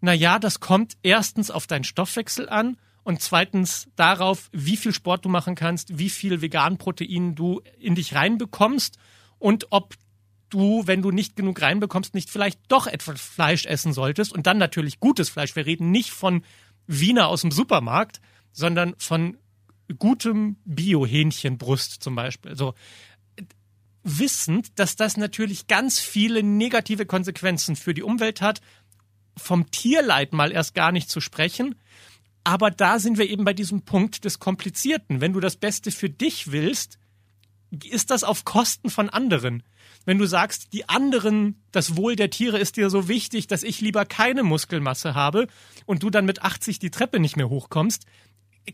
Naja, 0.00 0.38
das 0.38 0.60
kommt 0.60 0.96
erstens 1.02 1.50
auf 1.50 1.66
deinen 1.66 1.84
Stoffwechsel 1.84 2.48
an 2.48 2.76
und 3.02 3.20
zweitens 3.20 3.88
darauf, 3.96 4.48
wie 4.52 4.76
viel 4.76 4.92
Sport 4.92 5.24
du 5.24 5.28
machen 5.28 5.54
kannst, 5.54 5.98
wie 5.98 6.10
viel 6.10 6.40
Veganprotein 6.40 7.34
du 7.34 7.62
in 7.78 7.94
dich 7.94 8.14
reinbekommst 8.14 8.96
und 9.38 9.66
ob 9.70 9.94
du, 10.50 10.86
wenn 10.86 11.02
du 11.02 11.10
nicht 11.10 11.36
genug 11.36 11.60
reinbekommst, 11.60 12.14
nicht 12.14 12.30
vielleicht 12.30 12.60
doch 12.68 12.86
etwas 12.86 13.20
Fleisch 13.20 13.66
essen 13.66 13.92
solltest 13.92 14.32
und 14.32 14.46
dann 14.46 14.58
natürlich 14.58 15.00
gutes 15.00 15.28
Fleisch. 15.28 15.56
Wir 15.56 15.66
reden 15.66 15.90
nicht 15.90 16.10
von 16.10 16.44
Wiener 16.86 17.28
aus 17.28 17.42
dem 17.42 17.50
Supermarkt, 17.50 18.20
sondern 18.52 18.94
von 18.98 19.36
gutem 19.98 20.56
Bio-Hähnchenbrust 20.64 22.02
zum 22.02 22.14
Beispiel. 22.14 22.50
Also 22.50 22.74
wissend, 24.02 24.78
dass 24.78 24.96
das 24.96 25.16
natürlich 25.16 25.66
ganz 25.66 25.98
viele 25.98 26.42
negative 26.42 27.06
Konsequenzen 27.06 27.74
für 27.74 27.94
die 27.94 28.02
Umwelt 28.02 28.40
hat, 28.40 28.60
vom 29.36 29.70
Tierleid 29.70 30.32
mal 30.32 30.52
erst 30.52 30.74
gar 30.74 30.92
nicht 30.92 31.10
zu 31.10 31.20
sprechen. 31.20 31.74
Aber 32.44 32.70
da 32.70 32.98
sind 32.98 33.18
wir 33.18 33.28
eben 33.28 33.44
bei 33.44 33.54
diesem 33.54 33.82
Punkt 33.82 34.24
des 34.24 34.38
Komplizierten. 34.38 35.20
Wenn 35.20 35.32
du 35.32 35.40
das 35.40 35.56
Beste 35.56 35.90
für 35.90 36.10
dich 36.10 36.52
willst, 36.52 36.98
ist 37.82 38.10
das 38.10 38.22
auf 38.22 38.44
Kosten 38.44 38.90
von 38.90 39.08
anderen. 39.08 39.62
Wenn 40.04 40.18
du 40.18 40.26
sagst, 40.26 40.72
die 40.72 40.88
anderen, 40.88 41.62
das 41.72 41.96
Wohl 41.96 42.16
der 42.16 42.30
Tiere 42.30 42.58
ist 42.58 42.76
dir 42.76 42.90
so 42.90 43.08
wichtig, 43.08 43.46
dass 43.46 43.62
ich 43.62 43.80
lieber 43.80 44.04
keine 44.04 44.42
Muskelmasse 44.42 45.14
habe 45.14 45.46
und 45.86 46.02
du 46.02 46.10
dann 46.10 46.26
mit 46.26 46.42
80 46.42 46.78
die 46.78 46.90
Treppe 46.90 47.20
nicht 47.20 47.36
mehr 47.36 47.48
hochkommst, 47.48 48.04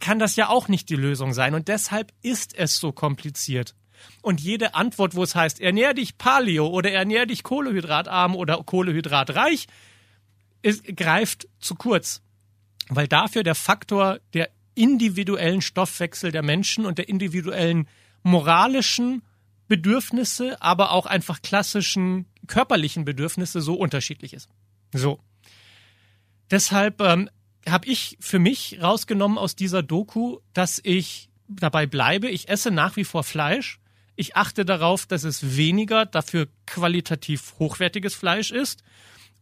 kann 0.00 0.18
das 0.18 0.36
ja 0.36 0.48
auch 0.48 0.68
nicht 0.68 0.88
die 0.88 0.96
Lösung 0.96 1.32
sein. 1.32 1.54
Und 1.54 1.68
deshalb 1.68 2.12
ist 2.22 2.56
es 2.56 2.78
so 2.78 2.92
kompliziert. 2.92 3.74
Und 4.22 4.40
jede 4.40 4.74
Antwort, 4.74 5.14
wo 5.14 5.22
es 5.22 5.34
heißt, 5.34 5.60
ernähr 5.60 5.94
dich 5.94 6.16
Paleo 6.16 6.66
oder 6.68 6.90
ernähr 6.90 7.26
dich 7.26 7.42
kohlehydratarm 7.42 8.34
oder 8.34 8.62
kohlehydratreich, 8.64 9.66
ist, 10.62 10.96
greift 10.96 11.48
zu 11.58 11.74
kurz. 11.74 12.22
Weil 12.88 13.08
dafür 13.08 13.42
der 13.42 13.54
Faktor 13.54 14.20
der 14.34 14.50
individuellen 14.74 15.60
Stoffwechsel 15.60 16.32
der 16.32 16.42
Menschen 16.42 16.86
und 16.86 16.98
der 16.98 17.08
individuellen 17.08 17.88
moralischen 18.22 19.22
Bedürfnisse, 19.70 20.60
aber 20.60 20.90
auch 20.90 21.06
einfach 21.06 21.42
klassischen 21.42 22.26
körperlichen 22.48 23.04
Bedürfnisse 23.04 23.60
so 23.60 23.74
unterschiedlich 23.74 24.34
ist. 24.34 24.48
So. 24.92 25.20
Deshalb 26.50 27.00
ähm, 27.00 27.30
habe 27.68 27.86
ich 27.86 28.18
für 28.18 28.40
mich 28.40 28.82
rausgenommen 28.82 29.38
aus 29.38 29.54
dieser 29.54 29.84
Doku, 29.84 30.40
dass 30.54 30.80
ich 30.82 31.30
dabei 31.46 31.86
bleibe. 31.86 32.28
Ich 32.28 32.48
esse 32.48 32.72
nach 32.72 32.96
wie 32.96 33.04
vor 33.04 33.22
Fleisch. 33.22 33.78
Ich 34.16 34.34
achte 34.34 34.64
darauf, 34.64 35.06
dass 35.06 35.22
es 35.22 35.56
weniger, 35.56 36.04
dafür 36.04 36.48
qualitativ 36.66 37.54
hochwertiges 37.60 38.16
Fleisch 38.16 38.50
ist 38.50 38.82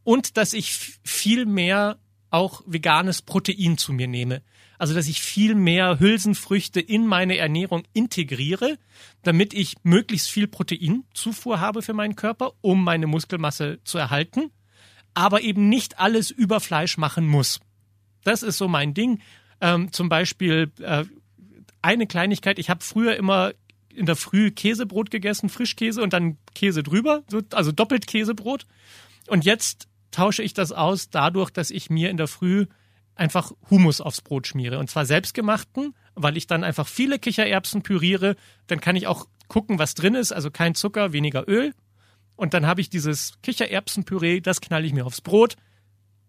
und 0.05 0.37
dass 0.37 0.53
ich 0.53 0.99
viel 1.05 1.47
mehr 1.47 1.99
auch 2.29 2.63
veganes 2.67 3.23
Protein 3.23 3.79
zu 3.79 3.95
mir 3.95 4.09
nehme. 4.09 4.43
Also, 4.79 4.95
dass 4.95 5.09
ich 5.09 5.21
viel 5.21 5.55
mehr 5.57 5.99
Hülsenfrüchte 5.99 6.81
in 6.81 7.07
meine 7.07 7.37
Ernährung 7.37 7.83
integriere, 7.93 8.79
damit 9.23 9.53
ich 9.53 9.75
möglichst 9.83 10.31
viel 10.31 10.47
Proteinzufuhr 10.47 11.61
habe 11.61 11.83
für 11.83 11.95
meinen 11.95 12.15
Körper, 12.15 12.53
um 12.61 12.85
meine 12.85 13.09
Muskelmasse 13.09 13.81
zu 13.83 13.99
erhalten, 13.99 14.51
aber 15.15 15.43
eben 15.43 15.69
nicht 15.69 15.99
alles 15.99 16.31
über 16.31 16.61
Fleisch 16.61 16.97
machen 16.97 17.27
muss. 17.27 17.61
Das 18.23 18.43
ist 18.43 18.57
so 18.57 18.69
mein 18.69 18.95
Ding. 18.95 19.21
Ähm, 19.61 19.93
zum 19.93 20.09
Beispiel 20.09 20.71
äh, 20.81 21.05
eine 21.83 22.07
Kleinigkeit, 22.07 22.61
ich 22.61 22.71
habe 22.71 22.85
früher 22.85 23.17
immer 23.17 23.53
in 23.93 24.07
der 24.07 24.17
Früh 24.17 24.53
Käsebrot 24.53 25.11
gegessen, 25.11 25.49
Frischkäse 25.49 26.03
und 26.03 26.13
dann 26.13 26.39
Käse 26.55 26.85
drüber, 26.85 27.25
also 27.53 27.73
doppelt 27.73 28.07
Käsebrot. 28.07 28.65
Und 29.27 29.45
jetzt 29.45 29.89
tausche 30.13 30.43
ich 30.43 30.55
das 30.55 30.71
aus 30.71 31.11
dadurch, 31.11 31.51
dass 31.51 31.71
ich 31.71 31.91
mir 31.91 32.11
in 32.11 32.17
der 32.17 32.29
Früh 32.29 32.67
einfach 33.19 33.53
Humus 33.71 34.01
aufs 34.01 34.21
Brot 34.21 34.47
schmiere. 34.47 34.79
Und 34.79 34.91
zwar 34.91 35.05
selbstgemachten, 35.05 35.95
weil 36.15 36.37
ich 36.37 36.47
dann 36.47 36.65
einfach 36.65 36.87
viele 36.87 37.19
Kichererbsen 37.19 37.83
püriere. 37.83 38.37
Dann 38.67 38.81
kann 38.81 38.97
ich 38.97 39.07
auch 39.07 39.27
gucken, 39.49 39.79
was 39.79 39.95
drin 39.95 40.15
ist. 40.15 40.33
Also 40.33 40.51
kein 40.51 40.75
Zucker, 40.75 41.13
weniger 41.13 41.49
Öl. 41.49 41.75
Und 42.37 42.55
dann 42.55 42.67
habe 42.67 42.81
ich 42.81 42.89
dieses 42.89 43.33
Kichererbsenpüree, 43.43 44.41
das 44.41 44.61
knall 44.61 44.85
ich 44.85 44.93
mir 44.93 45.05
aufs 45.05 45.21
Brot. 45.21 45.57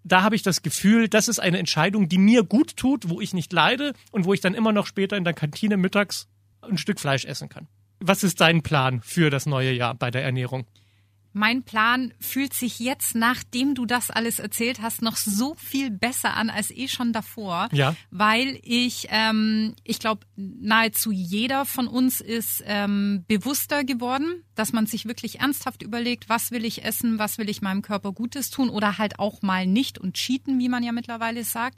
Da 0.04 0.24
habe 0.24 0.36
ich 0.36 0.42
das 0.42 0.62
Gefühl, 0.64 1.08
das 1.08 1.28
ist 1.28 1.40
eine 1.40 1.60
Entscheidung, 1.60 2.10
die 2.10 2.18
mir 2.18 2.44
gut 2.44 2.78
tut, 2.78 3.10
wo 3.10 3.22
ich 3.22 3.34
nicht 3.34 3.54
leide 3.54 3.94
und 4.12 4.26
wo 4.26 4.34
ich 4.34 4.42
dann 4.42 4.56
immer 4.56 4.72
noch 4.72 4.88
später 4.88 5.18
in 5.18 5.24
der 5.24 5.34
Kantine 5.34 5.78
mittags 5.78 6.28
ein 6.62 6.78
Stück 6.78 7.00
Fleisch 7.00 7.26
essen 7.26 7.50
kann. 7.50 7.68
Was 8.00 8.24
ist 8.24 8.42
dein 8.42 8.64
Plan 8.64 9.02
für 9.02 9.30
das 9.30 9.46
neue 9.46 9.72
Jahr 9.72 9.94
bei 9.94 10.10
der 10.10 10.24
Ernährung? 10.24 10.66
Mein 11.34 11.64
Plan 11.64 12.14
fühlt 12.20 12.54
sich 12.54 12.80
jetzt, 12.80 13.16
nachdem 13.16 13.76
du 13.76 13.86
das 13.86 14.10
alles 14.10 14.40
erzählt 14.40 14.82
hast, 14.82 15.02
noch 15.02 15.16
so 15.16 15.56
viel 15.56 15.92
besser 15.92 16.36
an 16.36 16.50
als 16.50 16.72
eh 16.72 16.88
schon 16.88 17.14
davor. 17.14 17.70
Ja. 17.72 17.96
Weil 18.10 18.60
ich, 18.64 19.08
ähm, 19.10 19.76
ich 19.84 20.00
glaube, 20.00 20.26
nahezu 20.36 21.12
jeder 21.12 21.66
von 21.66 21.88
uns 21.88 22.22
ist 22.22 22.64
ähm, 22.66 23.26
bewusster 23.28 23.84
geworden, 23.84 24.44
dass 24.56 24.74
man 24.74 24.86
sich 24.86 25.06
wirklich 25.06 25.40
ernsthaft 25.40 25.84
überlegt, 25.84 26.30
was 26.30 26.52
will 26.52 26.66
ich 26.66 26.84
essen, 26.84 27.20
was 27.20 27.38
will 27.38 27.50
ich 27.50 27.62
meinem 27.62 27.82
Körper 27.82 28.12
Gutes 28.12 28.50
tun 28.50 28.70
oder 28.70 28.98
halt 28.98 29.20
auch 29.20 29.42
mal 29.42 29.68
nicht 29.68 29.98
und 29.98 30.16
cheaten, 30.16 30.60
wie 30.60 30.70
man 30.70 30.84
ja 30.84 30.92
mittlerweile 30.92 31.44
sagt. 31.44 31.78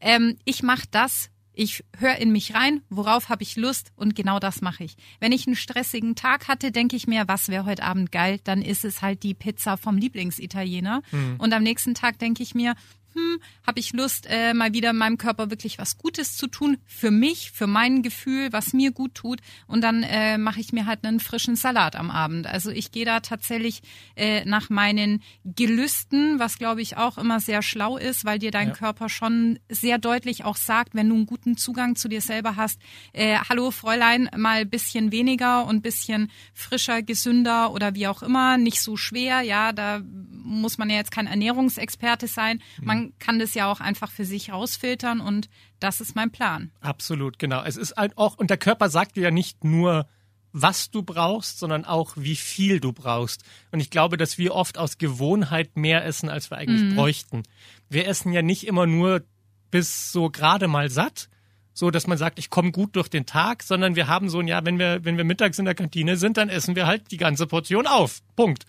Ähm, 0.00 0.36
ich 0.44 0.62
mache 0.62 0.86
das, 0.90 1.30
ich 1.60 1.84
höre 1.98 2.16
in 2.16 2.32
mich 2.32 2.54
rein, 2.54 2.80
worauf 2.88 3.28
habe 3.28 3.42
ich 3.42 3.56
Lust 3.56 3.92
und 3.94 4.16
genau 4.16 4.38
das 4.38 4.62
mache 4.62 4.82
ich. 4.82 4.96
Wenn 5.18 5.30
ich 5.30 5.46
einen 5.46 5.56
stressigen 5.56 6.14
Tag 6.14 6.48
hatte, 6.48 6.72
denke 6.72 6.96
ich 6.96 7.06
mir, 7.06 7.28
was 7.28 7.50
wäre 7.50 7.66
heute 7.66 7.82
Abend 7.82 8.10
geil, 8.10 8.40
dann 8.44 8.62
ist 8.62 8.82
es 8.82 9.02
halt 9.02 9.22
die 9.22 9.34
Pizza 9.34 9.76
vom 9.76 9.98
Lieblingsitaliener. 9.98 11.02
Mhm. 11.12 11.36
Und 11.36 11.52
am 11.52 11.62
nächsten 11.62 11.92
Tag 11.92 12.18
denke 12.18 12.42
ich 12.42 12.54
mir, 12.54 12.76
hm, 13.14 13.40
habe 13.66 13.80
ich 13.80 13.92
Lust, 13.92 14.26
äh, 14.28 14.54
mal 14.54 14.72
wieder 14.72 14.92
meinem 14.92 15.18
Körper 15.18 15.50
wirklich 15.50 15.78
was 15.78 15.98
Gutes 15.98 16.36
zu 16.36 16.46
tun, 16.46 16.78
für 16.86 17.10
mich, 17.10 17.50
für 17.50 17.66
mein 17.66 18.02
Gefühl, 18.02 18.52
was 18.52 18.72
mir 18.72 18.92
gut 18.92 19.14
tut. 19.14 19.40
Und 19.66 19.82
dann 19.82 20.02
äh, 20.02 20.38
mache 20.38 20.60
ich 20.60 20.72
mir 20.72 20.86
halt 20.86 21.04
einen 21.04 21.18
frischen 21.18 21.56
Salat 21.56 21.96
am 21.96 22.10
Abend. 22.10 22.46
Also 22.46 22.70
ich 22.70 22.92
gehe 22.92 23.04
da 23.04 23.20
tatsächlich 23.20 23.82
äh, 24.14 24.44
nach 24.44 24.70
meinen 24.70 25.22
Gelüsten, 25.44 26.38
was 26.38 26.58
glaube 26.58 26.82
ich 26.82 26.96
auch 26.96 27.18
immer 27.18 27.40
sehr 27.40 27.62
schlau 27.62 27.96
ist, 27.96 28.24
weil 28.24 28.38
dir 28.38 28.52
dein 28.52 28.68
ja. 28.68 28.74
Körper 28.74 29.08
schon 29.08 29.58
sehr 29.68 29.98
deutlich 29.98 30.44
auch 30.44 30.56
sagt, 30.56 30.94
wenn 30.94 31.08
du 31.08 31.16
einen 31.16 31.26
guten 31.26 31.56
Zugang 31.56 31.96
zu 31.96 32.08
dir 32.08 32.20
selber 32.20 32.56
hast, 32.56 32.80
äh, 33.12 33.38
hallo 33.48 33.70
Fräulein, 33.72 34.30
mal 34.36 34.66
bisschen 34.66 35.10
weniger 35.10 35.66
und 35.66 35.82
bisschen 35.82 36.30
frischer, 36.54 37.02
gesünder 37.02 37.72
oder 37.72 37.94
wie 37.94 38.06
auch 38.06 38.22
immer, 38.22 38.56
nicht 38.56 38.80
so 38.80 38.96
schwer. 38.96 39.40
Ja, 39.40 39.72
da 39.72 40.00
muss 40.04 40.78
man 40.78 40.90
ja 40.90 40.96
jetzt 40.96 41.10
kein 41.10 41.26
Ernährungsexperte 41.26 42.26
sein. 42.26 42.62
Man 42.80 42.99
man 43.00 43.18
kann 43.18 43.38
das 43.38 43.54
ja 43.54 43.70
auch 43.70 43.80
einfach 43.80 44.10
für 44.10 44.24
sich 44.24 44.52
rausfiltern 44.52 45.20
und 45.20 45.48
das 45.78 46.00
ist 46.00 46.14
mein 46.14 46.30
Plan. 46.30 46.70
Absolut, 46.80 47.38
genau. 47.38 47.62
Es 47.62 47.76
ist 47.76 47.96
halt 47.96 48.16
auch, 48.16 48.36
und 48.36 48.50
der 48.50 48.58
Körper 48.58 48.90
sagt 48.90 49.16
dir 49.16 49.24
ja 49.24 49.30
nicht 49.30 49.64
nur, 49.64 50.06
was 50.52 50.90
du 50.90 51.02
brauchst, 51.02 51.58
sondern 51.58 51.84
auch, 51.84 52.12
wie 52.16 52.36
viel 52.36 52.80
du 52.80 52.92
brauchst. 52.92 53.44
Und 53.70 53.80
ich 53.80 53.90
glaube, 53.90 54.16
dass 54.16 54.36
wir 54.36 54.54
oft 54.54 54.78
aus 54.78 54.98
Gewohnheit 54.98 55.76
mehr 55.76 56.04
essen, 56.04 56.28
als 56.28 56.50
wir 56.50 56.58
eigentlich 56.58 56.82
mhm. 56.82 56.96
bräuchten. 56.96 57.42
Wir 57.88 58.08
essen 58.08 58.32
ja 58.32 58.42
nicht 58.42 58.66
immer 58.66 58.86
nur 58.86 59.22
bis 59.70 60.10
so 60.10 60.28
gerade 60.28 60.66
mal 60.66 60.90
satt, 60.90 61.28
so 61.72 61.92
dass 61.92 62.08
man 62.08 62.18
sagt, 62.18 62.40
ich 62.40 62.50
komme 62.50 62.72
gut 62.72 62.96
durch 62.96 63.08
den 63.08 63.26
Tag, 63.26 63.62
sondern 63.62 63.94
wir 63.94 64.08
haben 64.08 64.28
so 64.28 64.40
ein 64.40 64.48
ja, 64.48 64.64
wenn 64.64 64.78
wir 64.80 65.04
wenn 65.04 65.16
wir 65.16 65.24
mittags 65.24 65.58
in 65.60 65.64
der 65.64 65.76
Kantine 65.76 66.16
sind, 66.16 66.36
dann 66.36 66.48
essen 66.48 66.74
wir 66.74 66.88
halt 66.88 67.12
die 67.12 67.16
ganze 67.16 67.46
Portion 67.46 67.86
auf. 67.86 68.20
Punkt. 68.34 68.64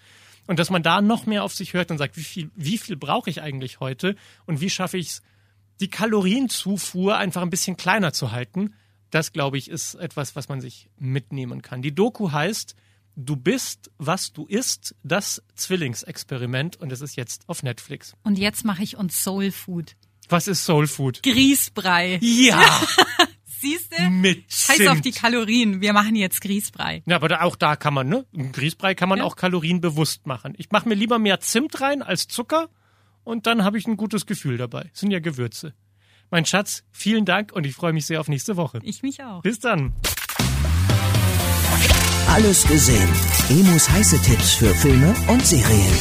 Und 0.47 0.59
dass 0.59 0.69
man 0.69 0.83
da 0.83 1.01
noch 1.01 1.25
mehr 1.25 1.43
auf 1.43 1.53
sich 1.53 1.73
hört 1.73 1.91
und 1.91 1.97
sagt, 1.97 2.17
wie 2.17 2.23
viel, 2.23 2.51
wie 2.55 2.77
viel 2.77 2.97
brauche 2.97 3.29
ich 3.29 3.41
eigentlich 3.41 3.79
heute 3.79 4.15
und 4.45 4.61
wie 4.61 4.69
schaffe 4.69 4.97
ich 4.97 5.07
es, 5.07 5.21
die 5.79 5.89
Kalorienzufuhr 5.89 7.17
einfach 7.17 7.41
ein 7.41 7.49
bisschen 7.49 7.77
kleiner 7.77 8.13
zu 8.13 8.31
halten. 8.31 8.73
Das, 9.09 9.33
glaube 9.33 9.57
ich, 9.57 9.69
ist 9.69 9.95
etwas, 9.95 10.35
was 10.35 10.49
man 10.49 10.61
sich 10.61 10.89
mitnehmen 10.97 11.61
kann. 11.61 11.81
Die 11.81 11.93
Doku 11.93 12.31
heißt, 12.31 12.75
Du 13.15 13.35
bist, 13.35 13.91
was 13.97 14.31
du 14.31 14.45
isst, 14.45 14.95
das 15.03 15.43
Zwillingsexperiment 15.55 16.77
und 16.77 16.91
es 16.91 17.01
ist 17.01 17.17
jetzt 17.17 17.47
auf 17.47 17.61
Netflix. 17.61 18.15
Und 18.23 18.39
jetzt 18.39 18.63
mache 18.63 18.83
ich 18.83 18.95
uns 18.95 19.21
Soul 19.21 19.51
Food. 19.51 19.95
Was 20.29 20.47
ist 20.47 20.63
Soul 20.63 20.87
Food? 20.87 21.21
Grießbrei. 21.23 22.19
Ja! 22.21 22.81
Siehst 23.61 23.93
du? 23.95 24.09
Mit 24.09 24.51
Scheiß 24.51 24.77
Zimt. 24.77 24.89
auf 24.89 25.01
die 25.01 25.11
Kalorien. 25.11 25.81
Wir 25.81 25.93
machen 25.93 26.15
jetzt 26.15 26.41
Grießbrei. 26.41 27.03
Ja, 27.05 27.15
aber 27.15 27.29
da, 27.29 27.41
auch 27.41 27.55
da 27.55 27.75
kann 27.75 27.93
man, 27.93 28.09
ne? 28.09 28.25
Ein 28.35 28.51
Grießbrei 28.51 28.95
kann 28.95 29.07
man 29.07 29.19
ja. 29.19 29.23
auch 29.23 29.35
kalorienbewusst 29.35 30.25
machen. 30.25 30.55
Ich 30.57 30.71
mache 30.71 30.89
mir 30.89 30.95
lieber 30.95 31.19
mehr 31.19 31.39
Zimt 31.41 31.79
rein 31.79 32.01
als 32.01 32.27
Zucker 32.27 32.69
und 33.23 33.45
dann 33.45 33.63
habe 33.63 33.77
ich 33.77 33.85
ein 33.85 33.97
gutes 33.97 34.25
Gefühl 34.25 34.57
dabei. 34.57 34.89
Das 34.91 35.01
sind 35.01 35.11
ja 35.11 35.19
Gewürze. 35.19 35.75
Mein 36.31 36.45
Schatz, 36.45 36.83
vielen 36.91 37.25
Dank 37.25 37.51
und 37.51 37.67
ich 37.67 37.75
freue 37.75 37.93
mich 37.93 38.07
sehr 38.07 38.19
auf 38.19 38.29
nächste 38.29 38.57
Woche. 38.57 38.79
Ich 38.81 39.03
mich 39.03 39.21
auch. 39.21 39.43
Bis 39.43 39.59
dann. 39.59 39.93
Alles 42.27 42.67
gesehen. 42.67 43.09
Emus 43.49 43.89
heiße 43.89 44.19
Tipps 44.23 44.53
für 44.53 44.73
Filme 44.73 45.13
und 45.27 45.45
Serien. 45.45 45.93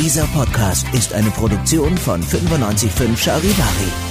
Dieser 0.00 0.26
Podcast 0.28 0.86
ist 0.92 1.12
eine 1.14 1.30
Produktion 1.30 1.96
von 1.96 2.20
955 2.20 3.20
Charivari. 3.20 4.07